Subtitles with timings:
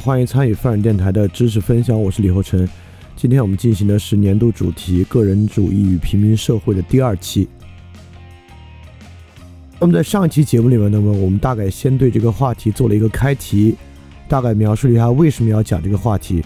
[0.00, 2.66] 欢迎参与范人电台的知识分享，我是李厚成。
[3.16, 7.46] 今天我们进行的是年度主题“个人主义与平民社会”的第二期。
[9.78, 13.76] 那么在上一期节目里面，那么我们大概先对这个话题做了一个开题，
[14.26, 16.42] 大概描述了一下为什么要讲这个话题，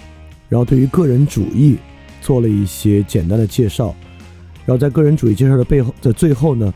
[0.48, 1.76] 然后对于个人主义
[2.20, 3.94] 做了一些简单的介绍，
[4.66, 6.74] 然后在个人主义介绍的背后的最后呢，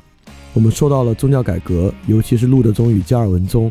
[0.53, 3.71] 我们说到了宗教改革，尤其是路德宗与加尔文宗。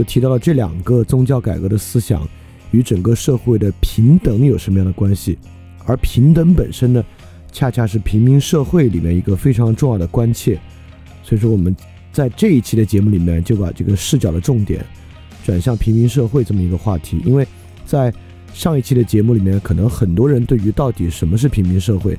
[0.00, 2.26] 就提到了这两个宗教改革的思想
[2.70, 5.36] 与整个社会的平等有什么样的关系，
[5.84, 7.04] 而平等本身呢，
[7.52, 10.58] 恰恰是平民社会里面一个非常重要的关切。
[11.22, 11.76] 所以说，我们
[12.14, 14.82] 在这一期的节目里面就把这个视角的重点
[15.44, 17.20] 转向平民社会这么一个话题。
[17.26, 17.46] 因为
[17.84, 18.10] 在
[18.54, 22.18] 上一期的节目里面，可能很多人对于到底什么是平民社会，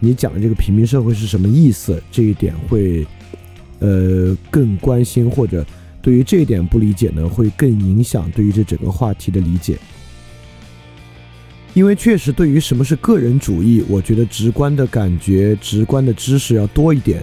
[0.00, 3.06] 你讲的这个平民社会是什么意思这一点会
[3.78, 5.64] 呃更关心或者。
[6.02, 9.78] 对于这一点不理解呢，会更影响对于这整个话题的理解。
[11.74, 17.22] 因为确实，对于什么是个人主义，我觉得直观的感觉、直观的知识要多一点；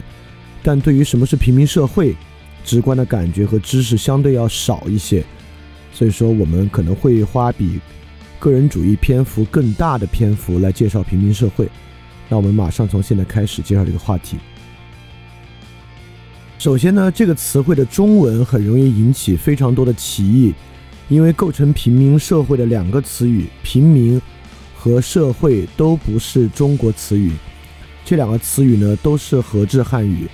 [0.63, 2.16] 但对于什么是平民社会，
[2.63, 5.23] 直观的感觉和知识相对要少一些。
[5.94, 7.79] 所以说，我们可能会花比
[8.39, 11.69] 个人主义篇幅更大的篇幅来介绍平民社会。
[12.28, 14.38] 那我们马上从现在开始介绍这个话题。
[16.59, 20.53] 首先呢，这个词汇的中文很容易引起非常多的歧义，
[21.07, 24.21] 因为构成平民社会的两个词语“平民”
[24.75, 27.31] 和“社会”都不是中国词语。
[28.03, 30.27] 这两个词语呢都是合制汉语，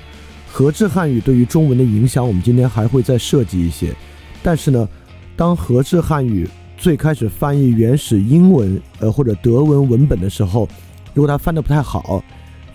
[0.51, 3.93] 合制汉语对于中文的影响，我们今天还会再涉及一些。
[4.41, 4.89] 但是呢，
[5.35, 10.67] 当合制汉语最开始翻译原始英文呃或者德文文本的时候，
[11.13, 12.23] 如果它翻得不太好。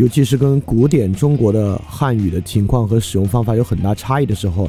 [0.00, 4.66] 尤其是跟古典中国的汉语的情况和使用方法有很大差异的时候，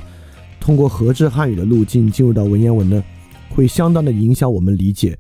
[0.60, 3.02] 通过合制汉语的路径进入到文言文呢，
[3.50, 5.18] 会相当的影响我们理解。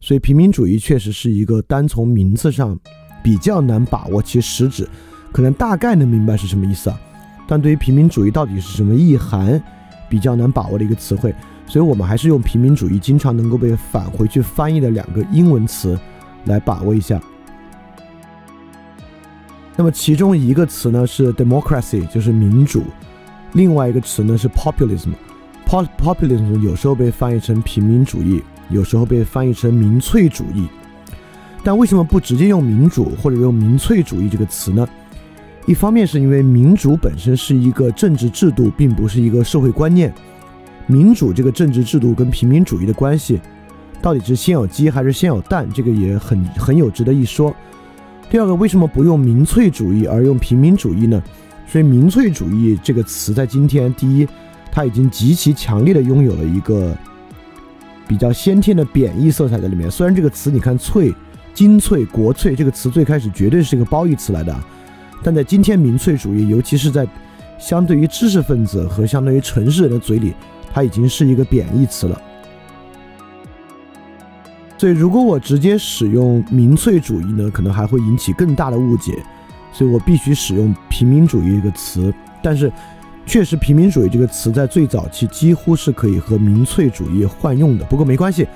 [0.00, 2.78] 所以平民主义确实是一个单从名字上
[3.24, 4.88] 比较难把握其实质，
[5.32, 7.00] 可能大概能明白是什么意思啊，
[7.48, 9.60] 但对于平民主义到底是什么意涵，
[10.08, 11.34] 比较难把握的一个词汇。
[11.66, 15.98] 所以我们还是用平民主义经常能够被返回去翻译的两个英文词
[16.44, 17.20] 来把握一下。
[19.80, 22.82] 那么其中一个词呢是 democracy，就是民主；
[23.54, 30.68] 另外一个词呢是 populism，populism 有时候被翻译成平民主义，有时候被翻译成民粹主义。
[31.64, 34.86] 但为什么不直接用民主或者用民粹主义这个词呢？
[35.64, 40.12] 一方面是因为民主本身是一个政治制度，并不是一个社会观念。
[40.86, 43.40] 民主这个政治制度跟平民主义的关系，
[44.02, 45.66] 到底是先有鸡还是先有蛋？
[45.72, 47.56] 这个也很很有值得一说。
[48.30, 51.20] 第二个，为什么不用民粹主义而用平民主义呢？
[51.66, 54.26] 所以，民粹主义这个词在今天，第一，
[54.70, 56.96] 它已经极其强烈的拥有了一个
[58.06, 59.90] 比较先天的贬义色彩在里面。
[59.90, 61.12] 虽然这个词，你看“粹”、
[61.52, 64.56] “精粹”、“国粹”这个词最开始绝对是一个褒义词来的，
[65.24, 67.04] 但在今天，民粹主义，尤其是在
[67.58, 70.34] 相对于知识分子和相对于城市人的嘴里，
[70.72, 72.22] 它已经是一个贬义词了。
[74.80, 79.12] 所以，如果我直接使用民粹主义呢，可能还会引起更大的误解。
[79.74, 82.10] 所以我必须使用平民主义这个词。
[82.42, 82.72] 但是，
[83.26, 87.84] 确实，平民主义这个词在最早期几乎是可以和民粹主义换用的。
[87.84, 88.46] 不过没关系，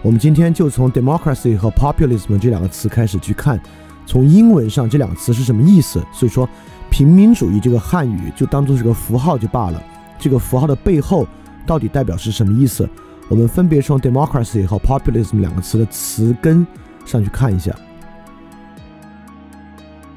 [0.00, 3.60] 我们今天就从 democracy 和 populism 这两个词开始去看，
[4.06, 6.02] 从英文上这两个词是什么意思。
[6.14, 6.48] 所以说，
[6.88, 9.82] 平民主义这个汉语就当做是个符号就罢了。
[10.18, 11.28] 这个符号的背后
[11.66, 12.88] 到底代表是什么意思？
[13.28, 16.66] 我们分别从 democracy 和 populism 两个词的词根
[17.06, 17.74] 上去看一下。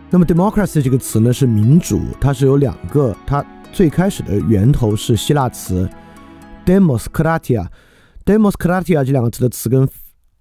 [0.09, 5.89] 那么 democracy 这个词呢是民主，它是有两个，它最开始的源头是希腊词
[6.65, 9.88] demoskratia，demoskratia 这两个词的词根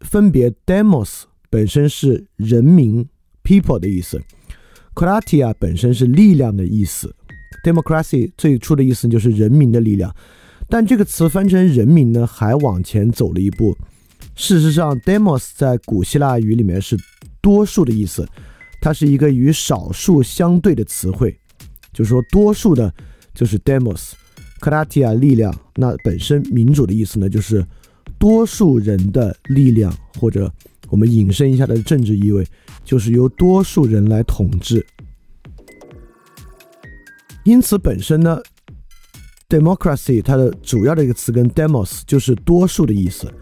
[0.00, 3.08] 分别 demos 本身是人民
[3.42, 4.20] people 的意思
[4.94, 7.14] ，kratia 本身是力量的意思
[7.64, 10.14] ，democracy 最初的意思就是人民的力量。
[10.68, 13.76] 但这个词翻成人民呢，还往前走了一步。
[14.34, 16.96] 事实上，demos 在古希腊语里面是
[17.40, 18.28] 多数的意思，
[18.80, 21.38] 它是一个与少数相对的词汇，
[21.92, 22.92] 就是说多数的，
[23.32, 24.12] 就是 demos。
[24.60, 27.64] kratia 力量，那本身民主的意思呢，就是
[28.18, 30.52] 多数人的力量，或者
[30.88, 32.44] 我们引申一下的政治意味，
[32.84, 34.84] 就是由多数人来统治。
[37.44, 38.42] 因此本身呢。
[39.48, 43.32] Democracy 它的主要的一个词根 demos 就是多数的意思，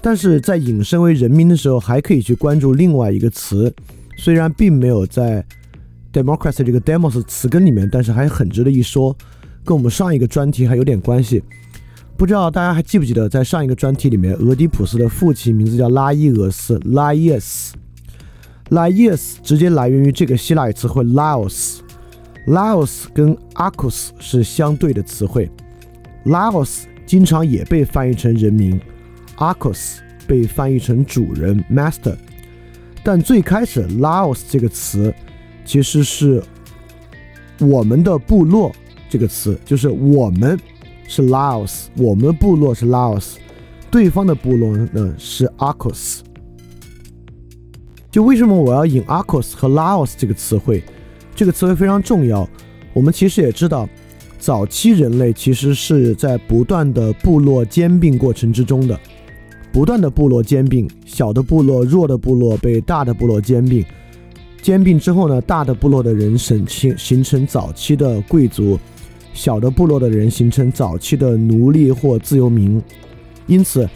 [0.00, 3.74] 但是在引申为人民的时候，还可以去关注另外一个词，
[4.16, 5.44] 虽然并没有在
[6.12, 9.14] democracy 这个 demos 词根里面，但是还很值得一说，
[9.64, 11.42] 跟我们上一个专题还有点关系。
[12.16, 17.74] 不知道大家还记不记得，在上一个专题里面，俄狄浦斯的父亲名字叫拉伊俄斯 （Laius），Laius
[19.42, 21.80] 直接来源于这个希腊语词汇 Laos。
[22.46, 25.50] Laos 跟 Arcos 是相对的词汇
[26.26, 28.78] ，Laos 经常也被翻译成人民
[29.38, 32.16] ，Arcos 被翻译成主人 Master。
[33.02, 35.14] 但最开始 Laos 这个词
[35.64, 36.42] 其实是
[37.60, 38.70] 我们的部落
[39.08, 40.60] 这个词，就是我们
[41.08, 43.36] 是 Laos，我们部落是 Laos，
[43.90, 46.20] 对方的部落呢是 Arcos。
[48.10, 50.84] 就为什么我要引 Arcos 和 Laos 这个词汇？
[51.34, 52.48] 这个词汇非常重要。
[52.92, 53.88] 我们其实也知道，
[54.38, 58.98] 早期人类其实是在不断的部落兼并过程之中的，
[59.72, 63.84] 不断的部落兼并，小的部落、弱的部落被大的部落兼并，
[64.62, 68.78] 兼并之后呢，大的部落的人形形形成早期的贵族，
[69.32, 72.80] 小的部落的人形成早期的奴隶或自由民。
[73.46, 73.88] 因此，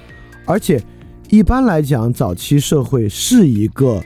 [0.45, 0.83] 而且
[1.31, 4.03] 一般来讲，早期社会是一个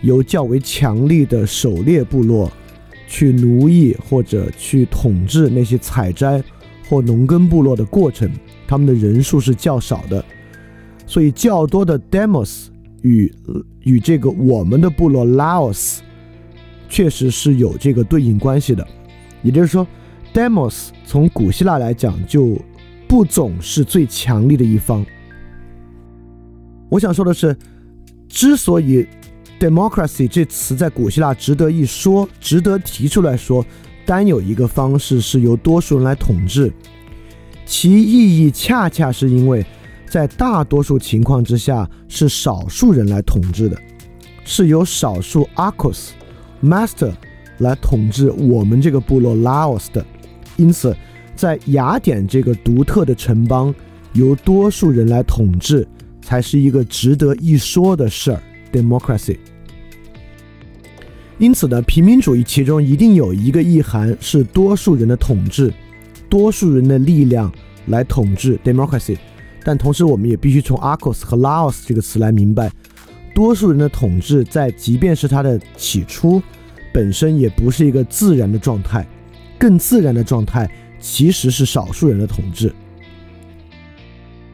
[0.00, 2.50] 由较为强力的狩猎部落。
[3.12, 6.42] 去奴役或者去统治那些采摘
[6.88, 8.30] 或农耕部落的过程，
[8.66, 10.24] 他们的人数是较少的，
[11.06, 12.68] 所以较多的 demos
[13.02, 13.30] 与
[13.80, 15.98] 与这个我们的部落 Laos
[16.88, 18.86] 确实是有这个对应关系的。
[19.42, 19.86] 也就是说
[20.32, 22.58] ，demos 从古希腊来讲就
[23.06, 25.04] 不总是最强力的一方。
[26.88, 27.54] 我想说的是，
[28.26, 29.06] 之所以
[29.62, 33.64] democracy 这词在古希腊值得一说，值得提出来说，
[34.04, 36.72] 单有一个方式是由多数人来统治，
[37.64, 39.64] 其意义恰恰是因为
[40.10, 43.80] 在大多数情况之下是少数人来统治的，
[44.44, 46.08] 是由少数 arcos
[46.60, 47.12] master
[47.58, 50.04] 来统治我们这个部落 Laos 的，
[50.56, 50.92] 因此
[51.36, 53.72] 在雅典这个独特的城邦，
[54.14, 55.86] 由多数人来统治
[56.20, 58.42] 才是一个值得一说的事儿。
[58.72, 59.36] democracy。
[61.38, 65.72] 因此呢，平民主义其中一定有一个意涵是多数人的统治，
[66.28, 67.52] 多数人的力量
[67.86, 69.16] 来统治 democracy。
[69.64, 72.70] 但同时，我们也必须从 arcos 和 laos 这个词来明白，
[73.34, 76.40] 多数人的统治在即便是它的起初，
[76.92, 79.06] 本身也不是一个自然的状态，
[79.58, 80.70] 更自然的状态
[81.00, 82.72] 其实是少数人的统治。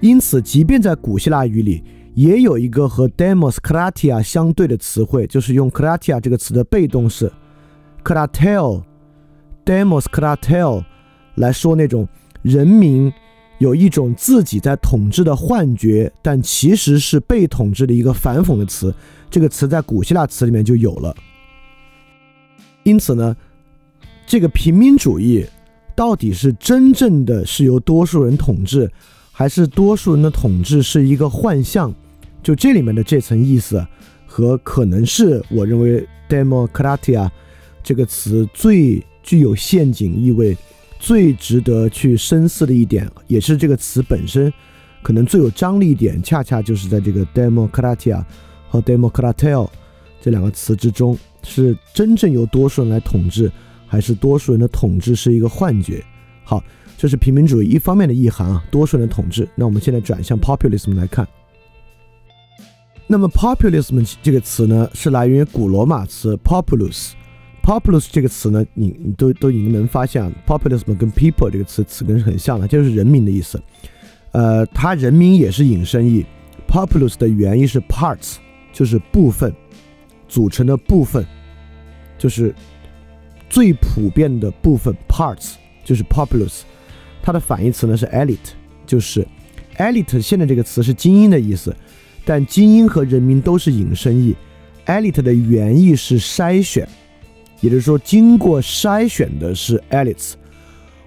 [0.00, 1.82] 因此，即便在古希腊语里。
[2.18, 7.32] 也有一个和 demos kratia 相对的词汇，就是用 kratia 这个词的被动式
[8.02, 10.84] kratel，demos kratel
[11.36, 12.08] 来说那种
[12.42, 13.12] 人民
[13.58, 18.92] 有一种自己在统治的幻觉，但其实是被统治的一个反讽的词。
[19.30, 21.14] 这个词在古希腊词里面就有了。
[22.82, 23.36] 因此呢，
[24.26, 25.46] 这个平民主义
[25.94, 28.90] 到底是真正的是由多数人统治，
[29.30, 31.94] 还是多数人的统治是一个幻象？
[32.48, 33.86] 就这里面的这层意思，
[34.26, 37.28] 和可能是我认为 “democratia”
[37.82, 40.56] 这个词最具有陷阱意味、
[40.98, 44.50] 最值得去深思的一点，也是这个词本身
[45.02, 48.24] 可能最有张力一点，恰恰就是在这个 “democratia”
[48.66, 49.68] 和 “democratel”
[50.18, 53.52] 这两个词之中，是真正由多数人来统治，
[53.86, 56.02] 还是多数人的统治是一个幻觉？
[56.44, 56.64] 好，
[56.96, 59.46] 这是平民主义一方面的意涵啊，多数人的统治。
[59.54, 61.28] 那我们现在转向 populism 来看。
[63.10, 67.12] 那么 populism 这个词呢，是来源于古罗马词 populus。
[67.62, 73.58] populus 这个词呢，你你都都已经能发现，populism 跟 people 这个词词根是很像的，就是人民的意思。
[74.32, 76.24] 呃，它人民也是引申义。
[76.68, 78.36] populus 的原意是 parts，
[78.74, 79.50] 就是部分
[80.28, 81.24] 组成的部分，
[82.18, 82.54] 就是
[83.48, 86.60] 最普遍的部分 parts，就是 populus。
[87.22, 88.52] 它的反义词呢是 elite，
[88.86, 89.26] 就是
[89.78, 91.74] elite 现在这个词是精英的意思。
[92.28, 94.36] 但精英和人民都是引申义
[94.84, 96.86] ，elite 的原意是筛选，
[97.62, 100.34] 也就是说，经过筛选的是 elites，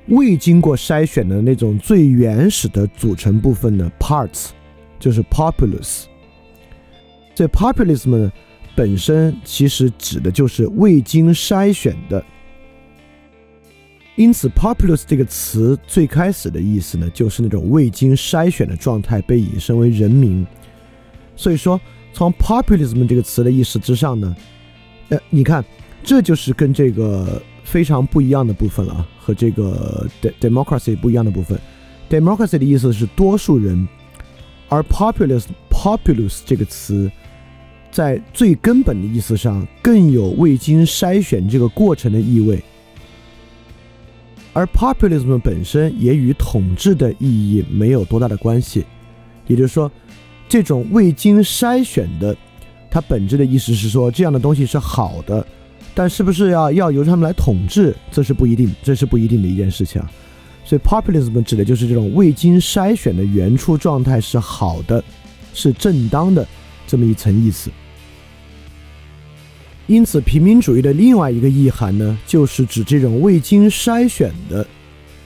[0.07, 4.47] 未经过筛选的那种最原始的组成部分的 parts，
[4.99, 6.05] 就是 populace。
[7.35, 8.31] 这 populism 呢，
[8.75, 12.25] 本身其实指的就是未经筛选的，
[14.15, 20.43] 因此 populace 这个词最开始的意思呢，就是那种未经筛选的状态被引申为人民。
[21.35, 21.79] 所以说，
[22.13, 24.35] 从 populism 这个词的意思之上呢，
[25.09, 25.63] 呃，你看，
[26.03, 30.07] 这就是跟这个非常不一样的部分了，和这个
[30.39, 31.59] democracy 不一样的部分。
[32.09, 33.87] democracy 的意思是多数人，
[34.69, 37.09] 而 populist populus 这个词，
[37.91, 42.61] 在最根本的意思上更有未经筛选这个过程的意味。
[44.53, 48.85] 而 populism 本身也与统治的意义没有多大的关系，
[49.47, 49.91] 也就是说。
[50.51, 52.35] 这种未经筛选的，
[52.89, 55.47] 它本质的意思是说这样的东西是好的，
[55.95, 60.11] 但是不是要要由他们来统治，这是不一定，这是不一定的一件事情啊。
[60.65, 65.01] 所以 populism 指的就是这种未经筛选的原初状态是好的，
[65.53, 66.45] 是正当的
[66.85, 67.71] 这么一层意思。
[69.87, 74.67] 因此，平民主义的另外一个意涵呢，就是指这种未经筛选的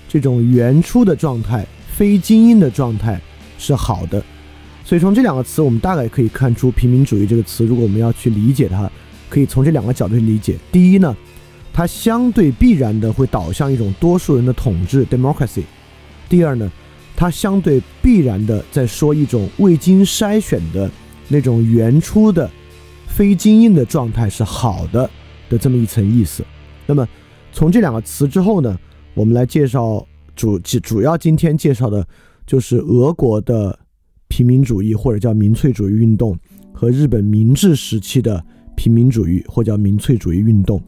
[0.07, 3.19] 这种原初的状态，非精英的状态
[3.57, 4.23] 是好的。
[4.85, 8.87] 所以从这两个词，我们大概可以看出平民主义这个词，如果我们要去理解它，
[9.27, 10.57] 可以从这两个角度去理解。
[10.71, 11.17] 第一呢，
[11.73, 15.63] 它相对必然的会导向一种多数人的统治 （democracy）。
[16.29, 16.71] 第二呢，
[17.15, 20.87] 它相对必然的在说一种未经筛选的
[21.29, 22.47] 那种原初的
[23.07, 25.09] 非精英的状态是好的
[25.49, 26.45] 的这么一层意思。
[26.85, 27.07] 那么
[27.51, 28.77] 从这两个词之后呢，
[29.15, 32.07] 我们来介绍主主要今天介绍的
[32.45, 33.79] 就是俄国的。
[34.35, 36.37] 平民主义或者叫民粹主义运动
[36.73, 38.43] 和日本明治时期的
[38.75, 40.83] 平民主义或叫民粹主义运动，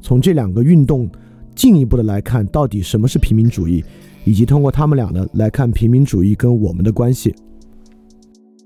[0.00, 1.10] 从这两个运动
[1.52, 3.84] 进一步的来看，到底什么是平民主义，
[4.24, 7.34] 以及通过他们俩呢来看平民主义跟我们的关系。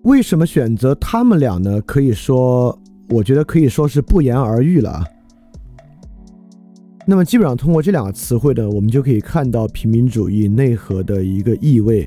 [0.03, 1.81] 为什么选择他们俩呢？
[1.81, 2.79] 可以说，
[3.09, 5.05] 我觉得可以说是不言而喻了啊。
[7.07, 12.07] 那么基本上通过这两个词汇呢，我们就可以看到平民主义内核的一个意味。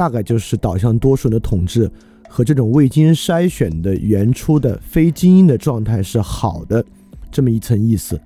[0.00, 1.86] 大概就是导向多数人的统治
[2.26, 6.82] 和这种未经筛选的原初的非精英的状态是好的，
[7.30, 8.18] 这么一层意思。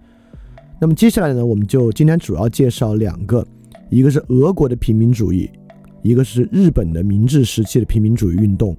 [0.80, 3.44] 那么接下来呢，我们就今天主要介绍两个，
[3.90, 5.50] 一个是俄国的平民主义，
[6.02, 8.76] 一个是日本的明治时期的平民主义运动。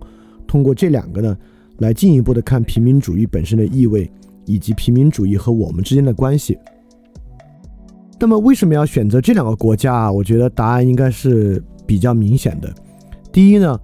[0.48, 1.38] 通过这两个呢，
[1.80, 4.10] 来进一步的看平民主义本身的意味，
[4.46, 6.58] 以及平民主义和我们之间的关系。
[8.18, 10.10] 那么为什么要选择这两个国家啊？
[10.10, 12.74] 我觉得答案应该是比较明显的。
[13.36, 13.77] 第一呢，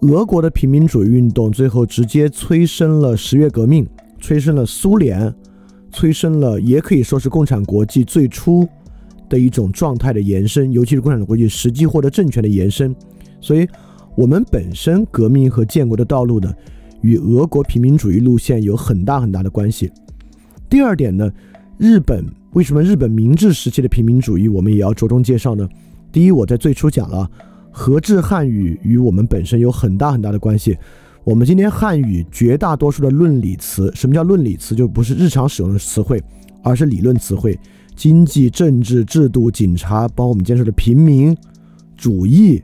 [0.00, 3.86] 俄国的平民主义运动最后直接催生了十月革命，
[4.18, 5.34] 催生了苏联，
[5.92, 8.66] 催生了也可以说是共产国际最初
[9.28, 12.96] 的一种状态的延伸，尤其是共产国际实际获得政权的延伸。
[13.38, 13.68] 所以，
[14.16, 16.50] 我们本身革命和建国的道路呢，
[17.02, 19.92] 与俄国平民主义路线有很大很大的关系。
[20.70, 21.30] 第二点呢，
[21.76, 22.24] 日本
[22.54, 25.68] 为什么日本明治时期的平民主义我们也要着重介绍呢？
[26.10, 27.30] 第一，我在最初讲了。
[27.78, 30.74] 和制汉语与我们本身有很大很大的关系。
[31.24, 34.74] 我们今天汉语绝大多数的论理词，什么叫论理词？
[34.74, 36.18] 就不是日常使用的词汇，
[36.62, 37.58] 而是理论词汇。
[37.94, 41.36] 经济、政治、制度、警察，包括我们今天说的平民
[41.98, 42.62] 主义、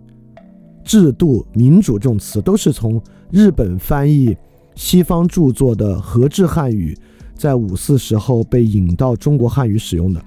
[0.82, 2.98] 制度、民主这种词，都是从
[3.30, 4.34] 日本翻译
[4.74, 6.96] 西方著作的和制汉语，
[7.36, 10.24] 在五四时候被引到中国汉语使用的。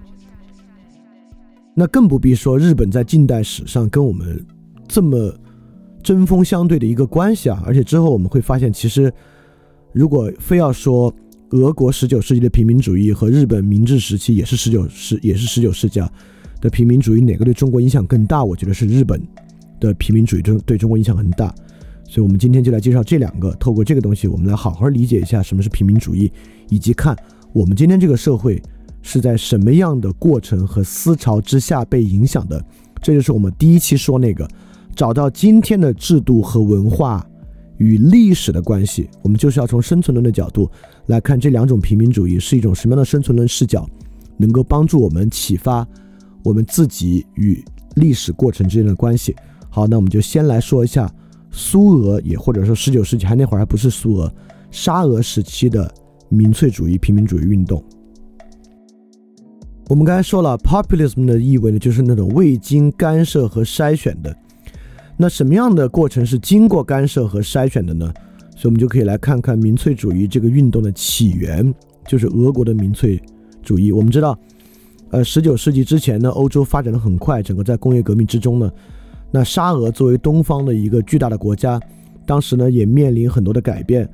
[1.73, 4.45] 那更不必说日本在近代史上跟我们。
[4.87, 5.33] 这么
[6.03, 9.11] 针锋相对的一个关系啊，而且之后我们会发现，其实
[9.91, 11.13] 如果非要说
[11.51, 16.11] 俄国十九世纪的平民主义和日本明治时期也是十九世也是十九世纪啊
[16.61, 18.43] 的平民主义，哪个对中国影响更大？
[18.43, 19.21] 我觉得是日本
[19.79, 21.53] 的平民主义中对中国影响很大。
[22.07, 26.31] 所以，我们今天就来介绍这两个，透过这个东西，我们来好好理解一下什么是平民主义，
[26.69, 27.17] 以及看
[27.53, 28.61] 我们今天这个社会
[29.01, 32.63] 是在什么样的过程和思潮之下被影响的。
[33.01, 34.47] 这就是我们第一期说那个。
[34.95, 37.25] 找到今天的制度和文化
[37.77, 39.09] 与历史的关系。
[39.21, 40.69] 我们就是要从生存论的角度
[41.07, 43.87] 来看这两种平民主义是一种什么样的生存论视角，
[44.37, 45.85] 能够帮助我们启发
[46.43, 47.63] 我们自己与
[47.95, 49.35] 历史过程之间的关系。
[49.69, 51.13] 好，那我们就先来说一下
[51.51, 54.33] 苏俄，也或者说十九世纪还那会儿还不是苏俄，
[54.71, 55.93] 沙俄时期的
[56.29, 57.83] 民粹主义、平民主义运动。
[59.89, 64.35] 我们刚才说了，populism 的意味呢，就是那种未经干涉和筛选的。
[65.17, 68.13] 那什么样的过程是经过干涉和筛选的呢？
[68.57, 71.73] 所以我们就可以来看看民粹主义这个运动的起源，
[72.07, 73.21] 就是俄国的民粹
[73.61, 73.91] 主义。
[73.91, 74.37] 我们知道，
[75.11, 78.71] 呃，十九世纪之前呢，欧洲发展的很快，整个在工业革命之中呢，
[79.31, 81.79] 那沙俄作为东方的一个巨大的国家，
[82.25, 84.09] 当时呢也面临很多的改变。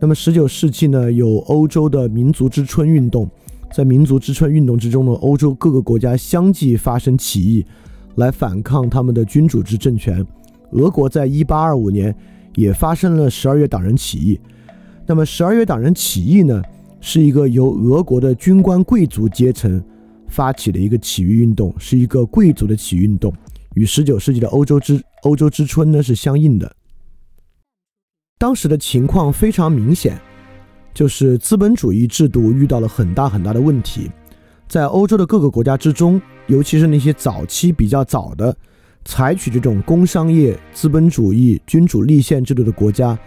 [0.00, 3.28] 那么十九世纪呢，有欧洲的民族之春运动。
[3.72, 7.66] 在民族之春运动之中呢，欧洲各个国家相继发生起义，
[8.14, 10.24] 来反抗他们的君主制政权。
[10.70, 12.14] 俄国在一八二五年
[12.54, 14.40] 也发生了十二月党人起义。
[15.06, 16.62] 那么十二月党人起义呢，
[17.00, 19.82] 是一个由俄国的军官贵族阶层
[20.28, 23.32] 发起的一个起义运动，是一个贵族的起义运动，
[23.74, 26.74] 与十九世纪的欧洲之欧洲之春呢是相应的。
[28.38, 30.18] 当时的情况非常明显。
[30.94, 34.10] 就是资本主义制度遇到了很大很大的问题，
[34.66, 38.56] 在欧洲的各个国家之中，尤其是那些早期比较早的
[39.06, 43.18] 采取这种工商业资本主义君主立宪制度的国家，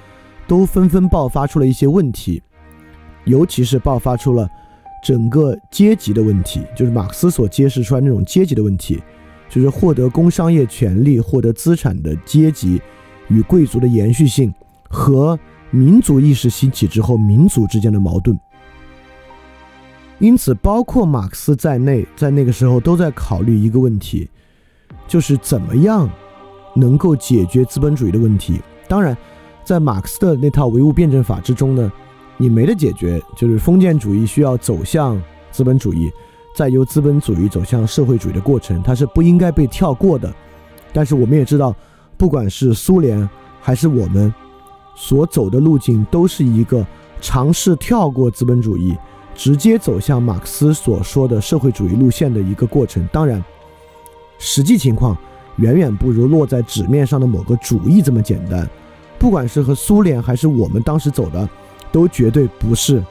[0.48, 2.40] 都纷纷爆发出了一些问题，
[3.24, 4.48] 尤其是爆发出了
[5.04, 9.02] 整个阶级的问题，就是马克思所揭示出来那种阶级的问题，
[9.50, 12.80] 就是获得工商业权利、获得资产的阶级
[13.30, 14.54] 与贵族的延续性
[14.88, 15.40] 和。
[15.72, 18.36] 民族意识兴起之后，民族之间的矛盾，
[20.18, 24.28] 因此，包括马克思在内，在那个时候都在考虑一个问题，
[25.10, 26.10] 就是怎么样
[26.74, 28.62] 能够解决资本主义的问题。
[28.88, 29.18] 当然，
[29.66, 31.92] 在马克思的那套唯物辩证法之中呢，
[32.38, 36.10] 你没得解决，就是封建主义需要走向资本主义，
[36.56, 40.34] 再由资本主义走向社会主义的过程，它是不应该被跳过的。
[40.94, 41.76] 但是，我们也知道，
[42.18, 43.30] 不管是苏联
[43.60, 44.34] 还是我们。
[45.02, 46.86] 所走的路径都是一个
[47.22, 48.98] 尝试跳过资本主义，
[49.34, 53.08] 直接走向马克思所说的社会主义路线的一个过程。
[53.10, 53.42] 当然，
[54.40, 55.16] 实际情况
[55.58, 58.68] 远远不如落在纸面上的某个主义这么简单。
[59.20, 61.48] 不管是和苏联还是我们当时走的，
[61.92, 63.04] 都绝对不是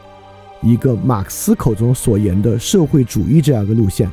[0.62, 4.11] 一个马克思口中所言的社会主义这样一个路线。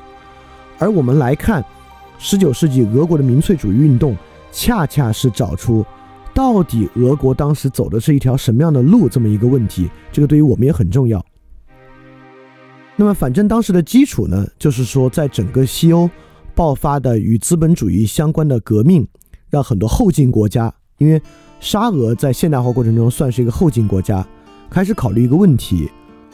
[0.77, 1.63] 而我们来看，
[2.19, 4.15] 十九世纪俄国的民粹主义运动，
[4.51, 5.85] 恰恰是找出。
[6.33, 9.07] 到底俄国当时走的是一条什么样的路？
[9.07, 11.25] 这么一个问题，这个对于我们也很重要。
[12.97, 16.09] 那么，反正当时的基础呢，就是说，在整个西欧
[16.55, 19.07] 爆发的与资本主义相关的革命，
[19.49, 21.21] 让很多后进国家，因为
[21.59, 24.25] 沙俄在现代化过程中算是一个后进国家，
[24.69, 25.89] 开始考虑一个问题：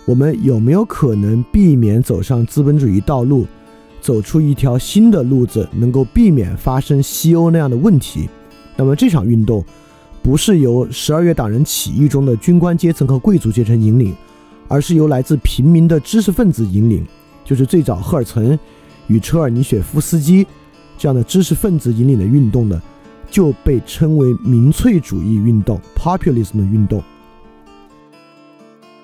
[0.05, 3.47] 我们有没有可能避免走上资本主义道路，
[3.99, 8.29] 走出一条新的路子，能够避免发生西欧那样的问题？
[8.77, 9.65] 那么这场运动。
[10.23, 14.15] 不是由十二月党人起义中的军官阶层和贵族阶层引领，
[14.67, 17.03] 而是由来自平民的知识分子引领，
[17.43, 18.59] 就是最早赫尔岑
[19.11, 20.47] 与车尔尼雪夫斯基
[20.97, 22.81] 这样的知识分子引领的运动呢，
[23.29, 27.03] 就被称为民粹主义运动 （populism 的运动）。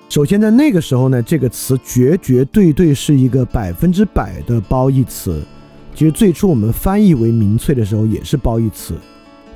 [0.08, 5.42] 首先，在那个时候呢，这个词绝绝对对是一个百分之百的褒义词。
[5.94, 8.94] 其实最初我们翻译为民粹的时候也是褒义词，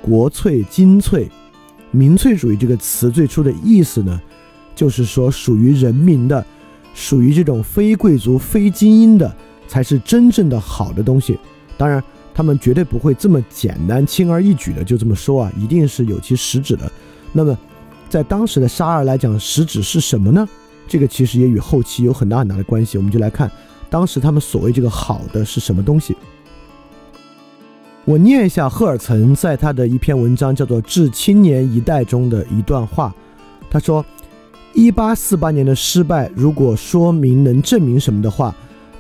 [0.03, 1.31] 国粹、精粹。
[1.91, 4.21] 民粹主义这个词最初的意思呢，
[4.75, 6.45] 就是说属于人民的，
[6.93, 9.35] 属于这种非贵族、非精英的，
[9.73, 11.39] 才是真正的好的东西。
[11.79, 12.05] 当然，
[12.35, 16.93] 他们绝对不会这么简单、轻而易举的就这么说啊，一定是有其实质的。
[17.33, 17.57] 那么，
[18.11, 20.47] 在当时的沙尔来讲，实质是什么呢？
[20.87, 22.99] 这个其实也与后期有很大很大的关系。
[22.99, 23.51] 我们就来看
[23.89, 26.15] 当时他们所谓这个好的是什么东西。
[28.05, 33.15] 我念一下赫尔岑在他的一篇文章，叫做《致青年一代》中的一段话。
[33.71, 34.05] 他说
[34.75, 38.55] ：“一八四八年的失败，如果说明能证明什么的话，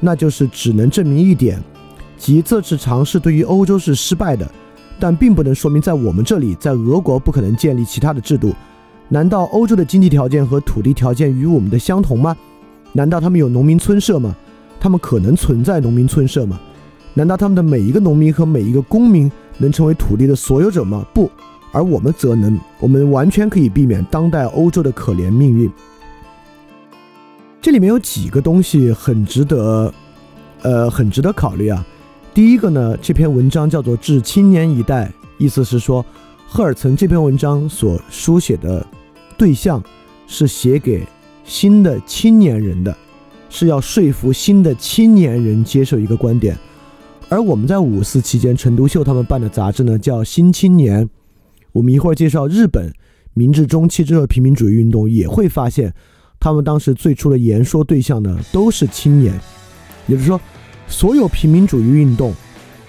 [0.04, 1.62] 那就是只能证明一点，
[2.18, 4.50] 即这次尝试对于欧洲是失败的，
[4.98, 8.52] 但并不能说明在我们这里，在俄国不可能建立其他的制度。
[9.08, 12.36] 难道欧洲的经济条件和土地条件与我们的相同吗？
[12.92, 14.34] 难道他们有农民村社吗？
[14.80, 16.58] 他们可能存在农民村社吗？”
[17.14, 21.06] 难道他们的每一个农民和每一个公民能成为土地的所有者吗？
[21.14, 21.30] 不，
[21.70, 22.58] 而我们则能。
[22.80, 25.70] 我们完全可以避免当代欧洲的可怜命运。
[27.62, 29.94] 这里面有几个东西很值得，
[30.62, 31.86] 呃，很值得考虑啊。
[32.34, 35.06] 第一个呢，这篇文章叫做《致青年一代》，
[35.38, 36.04] 意思是说，
[36.44, 38.84] 赫尔岑这篇文章所书写的
[39.38, 39.80] 对象
[40.26, 41.06] 是写给
[41.44, 42.96] 新的青年人的，
[43.48, 46.58] 是要说服新的青年人接受一个观点。
[47.28, 51.04] 而我们在五四期间，陈独秀他们办的杂志呢叫《新青年》，
[51.70, 52.92] 我们一会儿介绍日本
[53.34, 55.94] 明治中期之后平民主义运动，也会发现
[56.42, 59.32] 他们当时最初的言说对象呢都是青年，
[60.08, 60.40] 也就是说，
[60.88, 62.34] 所有平民主义运动。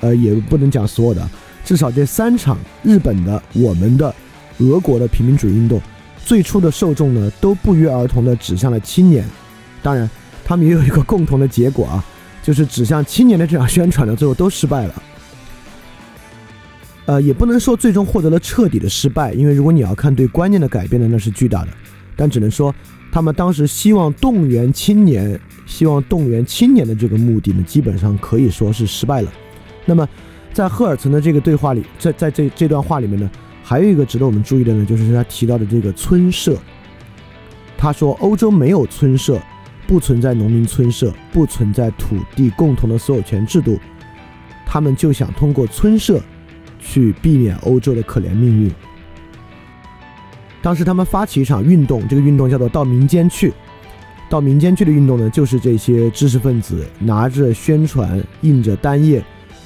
[0.02, 1.30] 呃，也不能讲所有的，
[1.64, 4.14] 至少这三场日本的、我们的、
[4.58, 5.80] 俄国的平民主义运动，
[6.26, 9.24] 最初的受众呢，都不约而同的指向了青年。
[9.82, 10.10] 当然，
[10.44, 12.04] 他们也有一个共同的结果啊，
[12.42, 15.04] 就是指向青年的这场宣传呢，最后都失败了。
[17.06, 21.70] 呃，也不能说最终获得了彻底的失败，因为如果你要看对观念的改变呢，那是巨大的。
[22.16, 22.74] 但只能说，
[23.12, 29.32] 他们当时希望动员青年、希望动员青年的这个目的呢，基本上可以说是失败了。
[29.86, 30.08] 那么，
[30.54, 33.30] 在赫尔岑的这个对话里，在在这这段话里面呢，
[33.64, 36.58] 还有一个值得我们注意的呢，就是他提到的这个村社。
[37.78, 39.42] 他说，欧洲没有村社，
[39.86, 43.78] 不存在农民村社，不存在土地共同的所有权制度，
[44.66, 46.22] 他们就想通过村社
[46.80, 48.72] 去避免欧洲的可怜命运。
[50.64, 53.54] 当时他们发起一场运动，这个运动叫做“到民间去”。
[54.30, 59.24] 到民间去的运动呢，就是这些知识分子拿着宣传，印着单页。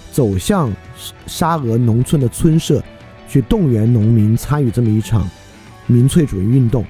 [0.09, 0.73] 走向
[1.27, 2.83] 沙俄农村的村社，
[3.27, 5.29] 去动员农民参与这么一场
[5.85, 6.83] 民粹主义运动。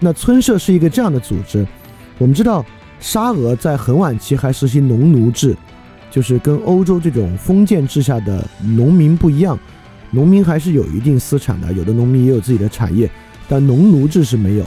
[0.00, 1.64] 那村社是一个这样的组织。
[2.18, 2.66] 我们知道，
[2.98, 5.56] 沙俄在很晚期还实行农奴制，
[6.10, 9.56] 就是跟欧洲这种封建制下的农民不一样。
[10.10, 13.08] 农民还是有一定私产的，有的农民也有自己的产业，
[13.48, 14.64] 但农奴制是没有。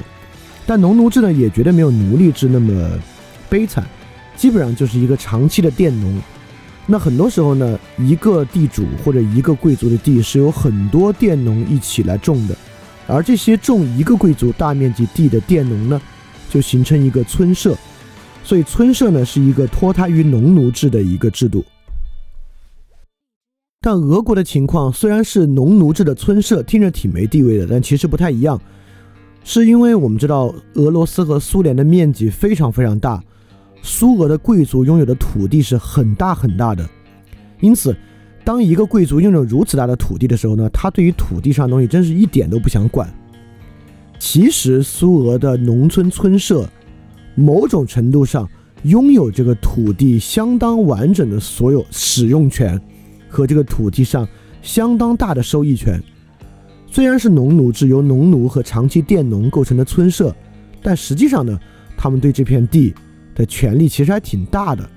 [0.66, 2.90] 但农奴制呢，也绝对没有奴隶制那么
[3.50, 3.84] 悲惨，
[4.36, 6.22] 基本上就是一个长期的佃农。
[6.86, 12.56] 那很多时候呢，一个地主或者一个贵族的地是有很多佃农一起来种的，
[13.08, 16.02] 而这些种一个贵族大面积地的佃农呢，
[16.50, 17.76] 就形成一个村社。
[18.44, 21.64] 所以村社呢是一个脱胎于农奴制的一个制度。
[23.90, 28.62] 但俄国的情况虽然是农奴制的村社，听着挺没地位的，但其实不太一样，
[29.44, 33.20] 是因为我们知道俄罗斯和苏联的面积非常非常大。
[33.82, 36.88] 苏俄的贵族拥有的土地是很大很大的，
[37.62, 37.98] 因此，
[38.44, 43.12] 当一个贵族拥有如此大的土地的时候呢，他对于土地上的东西真是一点都不想管。
[44.20, 46.70] 其实，苏俄的农村村社，
[47.34, 48.48] 某种程度上
[48.84, 52.80] 拥有这个土地相当完整的所有使用权
[53.30, 54.28] 和这个土地上
[54.62, 56.02] 相当大的收益权。
[56.88, 60.36] 虽然是农奴制，由农奴和长期佃农构成的村社，
[60.82, 61.58] 但实际上呢，
[61.96, 62.94] 他们对这片地。
[63.36, 64.90] 的权力其实还挺大的，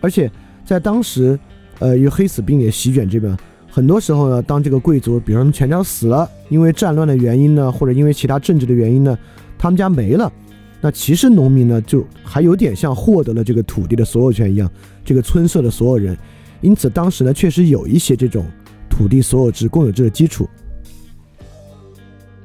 [0.00, 0.30] 而且
[0.64, 1.36] 在当时，
[1.80, 3.36] 呃，因为黑死病也席卷这边，
[3.68, 9.18] 很多时候呢，当这个贵族，比如说全家死了，因为战乱的原因呢，或者因为其他政治的原因呢，
[9.58, 10.32] 他们家没了，
[10.80, 14.70] 那其实农民呢，就还有点像获得了这个土地的所有权一样，
[15.04, 16.16] 这个村社的所有人，
[16.62, 18.46] 因此当时呢，确实有一些这种
[18.88, 20.48] 土地所有制、公有制的基础。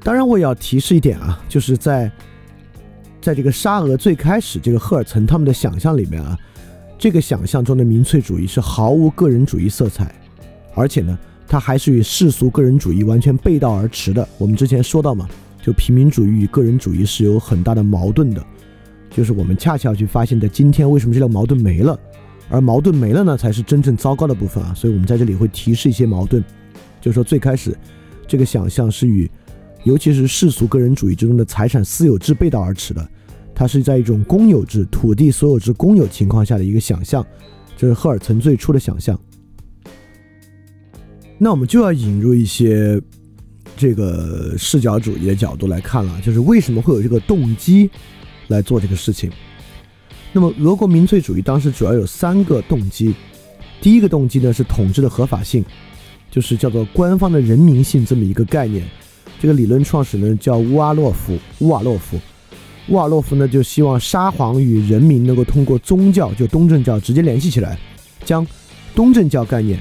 [0.04, 2.12] 当然，我也要提示一点啊，就是在。
[3.20, 6.38] 在这个沙俄最开始，这个赫尔岑他们的想象里面啊，
[6.98, 10.16] 这个想象中的民粹主义是毫无个人主义色彩，
[10.74, 14.26] 而且呢，它还是与世俗个人主义完全背道而驰的。
[14.38, 15.28] 我们之前说到嘛，
[15.62, 18.42] 就平民主义与个人主义是有很大的矛盾的，
[19.12, 22.00] 就是我们恰恰去发现，在今天为什么这个矛盾没了，
[22.50, 24.74] 而矛盾没了呢，才是真正糟糕的部分啊。
[24.74, 26.44] 所以我们在这里会提示一些矛盾，
[27.02, 27.78] 就是说最开始
[28.28, 29.30] 这个想象是与，
[29.84, 33.08] 尤其是世俗个人主义之中的财产私有制背道而驰的。
[33.54, 37.26] 它是在一种公有制、土地所有制公有情况下的一个想象，
[37.76, 39.20] 这是赫尔岑最初的想象。
[41.40, 43.02] 那我们就要引入一些
[43.76, 47.90] 这个视角主义的角度来看了，就是为什么会有这个动机
[48.48, 49.32] 来做这个事情？
[50.34, 53.16] 那么，俄国民粹主义当时主要有三个动机。
[53.82, 55.64] 第一个动机呢是统治的合法性，
[56.30, 58.86] 就是叫做官方的人民性这么一个概念。
[59.40, 62.20] 这个理论创始人叫乌阿洛夫，乌瓦洛夫。
[62.90, 67.78] 乌瓦洛夫呢，就希望沙皇与人民能够通过宗教，就东正教直接联系起来，
[68.26, 68.46] 将
[68.96, 69.80] 东正教概念、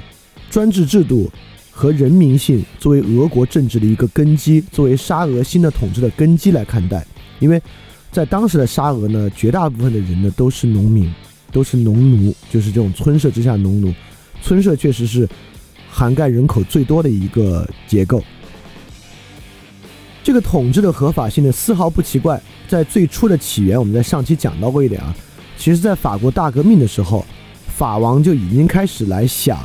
[0.50, 1.30] 专制制度
[1.70, 7.06] 和人民性作为俄国政治的一个根基，作为沙俄新的统治的根基来看待。
[7.38, 7.60] 因为
[8.16, 11.12] 在当时的沙俄呢，绝大部分的人呢都是农民，
[11.52, 13.92] 都是农奴，就是这种村社之下农奴。
[14.40, 15.28] 村社确实是
[15.90, 18.24] 涵盖人口最多的一个结构。
[20.24, 22.40] 这个统治的合法性呢，丝毫不奇怪。
[22.66, 25.14] 在最初的起源，我们在上期讲到过一点啊。
[25.58, 27.22] 其实，在法国大革命的时候，
[27.66, 29.58] 法王就已经开始来想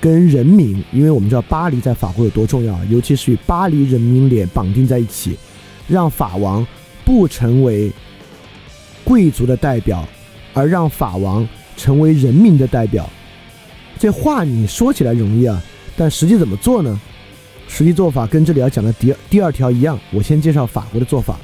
[0.00, 5.38] 跟人民，因为我们知道巴黎在法国有多重要，尤其是与巴黎人民脸绑定在一起，
[5.86, 6.66] 让法王
[7.08, 7.90] 不成为
[9.02, 10.06] 贵族的代表，
[10.52, 13.08] 而让法王成为人民的代表。
[13.98, 15.58] 这话你说起来容易啊，
[15.96, 17.00] 但实际怎么做呢？
[17.66, 19.98] 实际做法跟这里要讲的第二第二条一样。
[20.12, 21.38] 我先介绍法国的做法。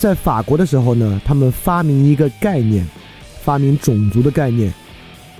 [0.00, 2.84] 在法国的时候呢，他们发明一个概念，
[3.40, 4.74] 发明种族的概念，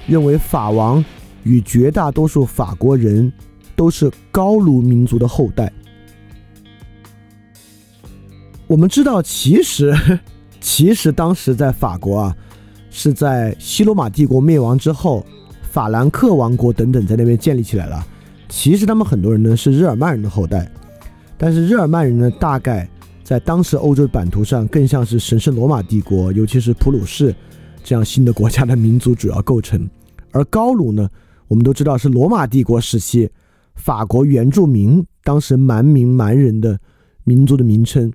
[0.07, 1.05] 认为法王。
[1.42, 3.33] 与绝大多数法国人
[3.74, 5.72] 都是高卢民族的后代。
[8.72, 9.94] 我们知道，其实，
[10.58, 12.37] 其实当时在法国啊，
[12.88, 15.26] 是在西罗马帝国灭亡之后，
[15.61, 18.02] 法兰克王国等等在那边建立起来了。
[18.48, 20.66] 其实他们很多人呢是日耳曼人的后代，
[21.37, 22.88] 但是日耳曼人呢，大概
[23.22, 27.35] 在当时欧洲版图上更像是神圣罗马帝国，尤其是普鲁士
[27.85, 29.87] 这样新的国家的民族主要构成，
[30.30, 31.06] 而高卢呢？
[31.46, 33.28] 我们都知道是罗马帝国时期
[33.74, 36.78] 法国原住民当时蛮民蛮人的
[37.24, 38.11] 民族的名称，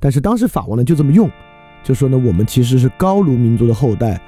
[0.00, 1.30] 但是当时法王呢就这么用，
[1.84, 4.20] 就说呢我们其实是高卢民族的后代，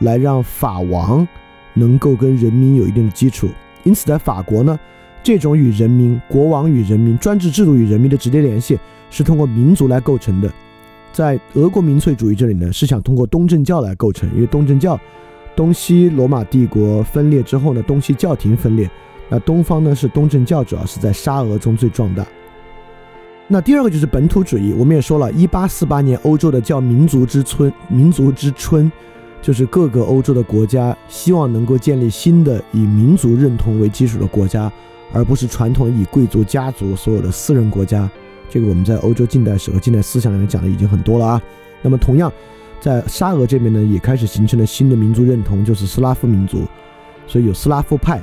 [0.00, 1.26] 来让法王
[1.72, 3.48] 能够跟人民有一定的基础。
[3.82, 4.78] 因此在法国呢，
[5.22, 8.78] 这种与人民、国王与人民、专制制度与人民的直接联系
[9.10, 10.52] 是通过民族来构成的。
[11.12, 14.98] 在俄国民粹主义这里呢，是想通过东正教来构成，因为东正教。
[15.56, 18.90] 东西罗马帝国分裂之后呢，东西教廷分裂，
[19.28, 22.26] 那东方呢是东正教，主要是在沙俄中最壮大。
[23.46, 28.90] 那第二个就是本土主义，我们也说了，一八四八年欧洲的叫民族之春，民族之春，
[29.42, 34.72] 就是各个欧洲的国家希望能够建立新的以民族认同为基础的国家，
[35.12, 38.10] 而不是传统以贵族家族所有的私人国家。
[38.48, 41.42] 这个我们在欧洲近代史和近代思想里面讲的已经很多了啊。
[41.82, 42.32] 那么同样。
[42.80, 46.66] 在沙俄这边呢，也开始形成了新的民族认同，就是斯拉夫民族，
[47.26, 48.20] 所以有斯拉夫派，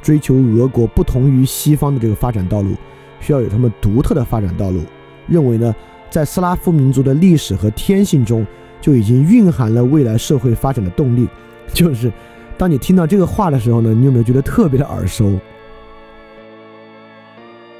[0.00, 2.76] 追求俄国不同于西方的这个发展道路，
[3.20, 4.80] 需要有他们独特的发展道路。
[5.26, 5.74] 认为呢，
[6.10, 8.46] 在斯拉夫民族的历史和天性中，
[8.80, 11.28] 就已经蕴含了未来社会发展的动力。
[11.72, 12.12] 就是
[12.56, 15.38] 当你听到这个话的时候呢，你有没有觉得特别的耳熟？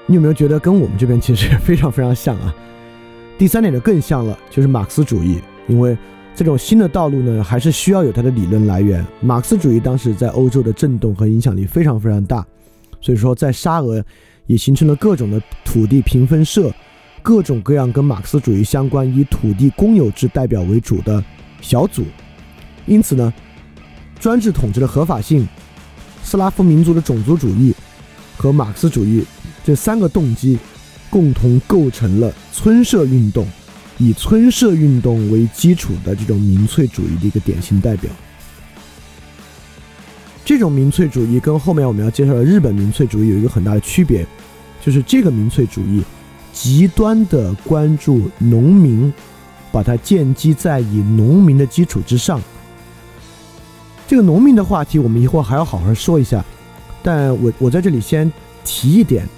[0.06, 2.54] 你有没有觉得跟我们这边其实非常非常像啊？
[3.38, 5.96] 第三点就更像了，就是马克思主义，因为。
[6.38, 9.02] 这种新的道路呢，还是需要有它的理论来源。
[9.22, 12.44] 马克思主义当时在欧洲的震动和影响力非常非常大，
[13.00, 14.04] 所以说在沙俄
[14.46, 16.72] 也形成了各种的土地平分社，
[17.22, 21.22] 各种各样跟马克思主义相关、以土地公有制代表为主的
[21.60, 22.04] 小组。
[22.86, 23.32] 因此呢，
[24.20, 25.46] 专制统治的合法性、
[26.22, 27.74] 斯拉夫民族的种族主义
[28.36, 29.24] 和马克思主义
[29.64, 30.58] 这三个动机，
[31.10, 33.46] 共同构成了村社运动。
[33.98, 38.10] 以村社运动为基础的这种民粹主义的一个典型代表。
[40.46, 44.24] 这种民粹主义跟后面我们要介绍的日本民粹主义有一个很大的区别，
[44.80, 46.00] 就是这个民粹主义
[46.52, 49.12] 极端的关注农民，
[49.72, 52.40] 把它建基在以农民的基础之上。
[54.06, 56.44] 这个农民的话题我们一会儿还要好好说一下，
[57.02, 58.32] 但我我在这里先
[58.64, 59.28] 提一点。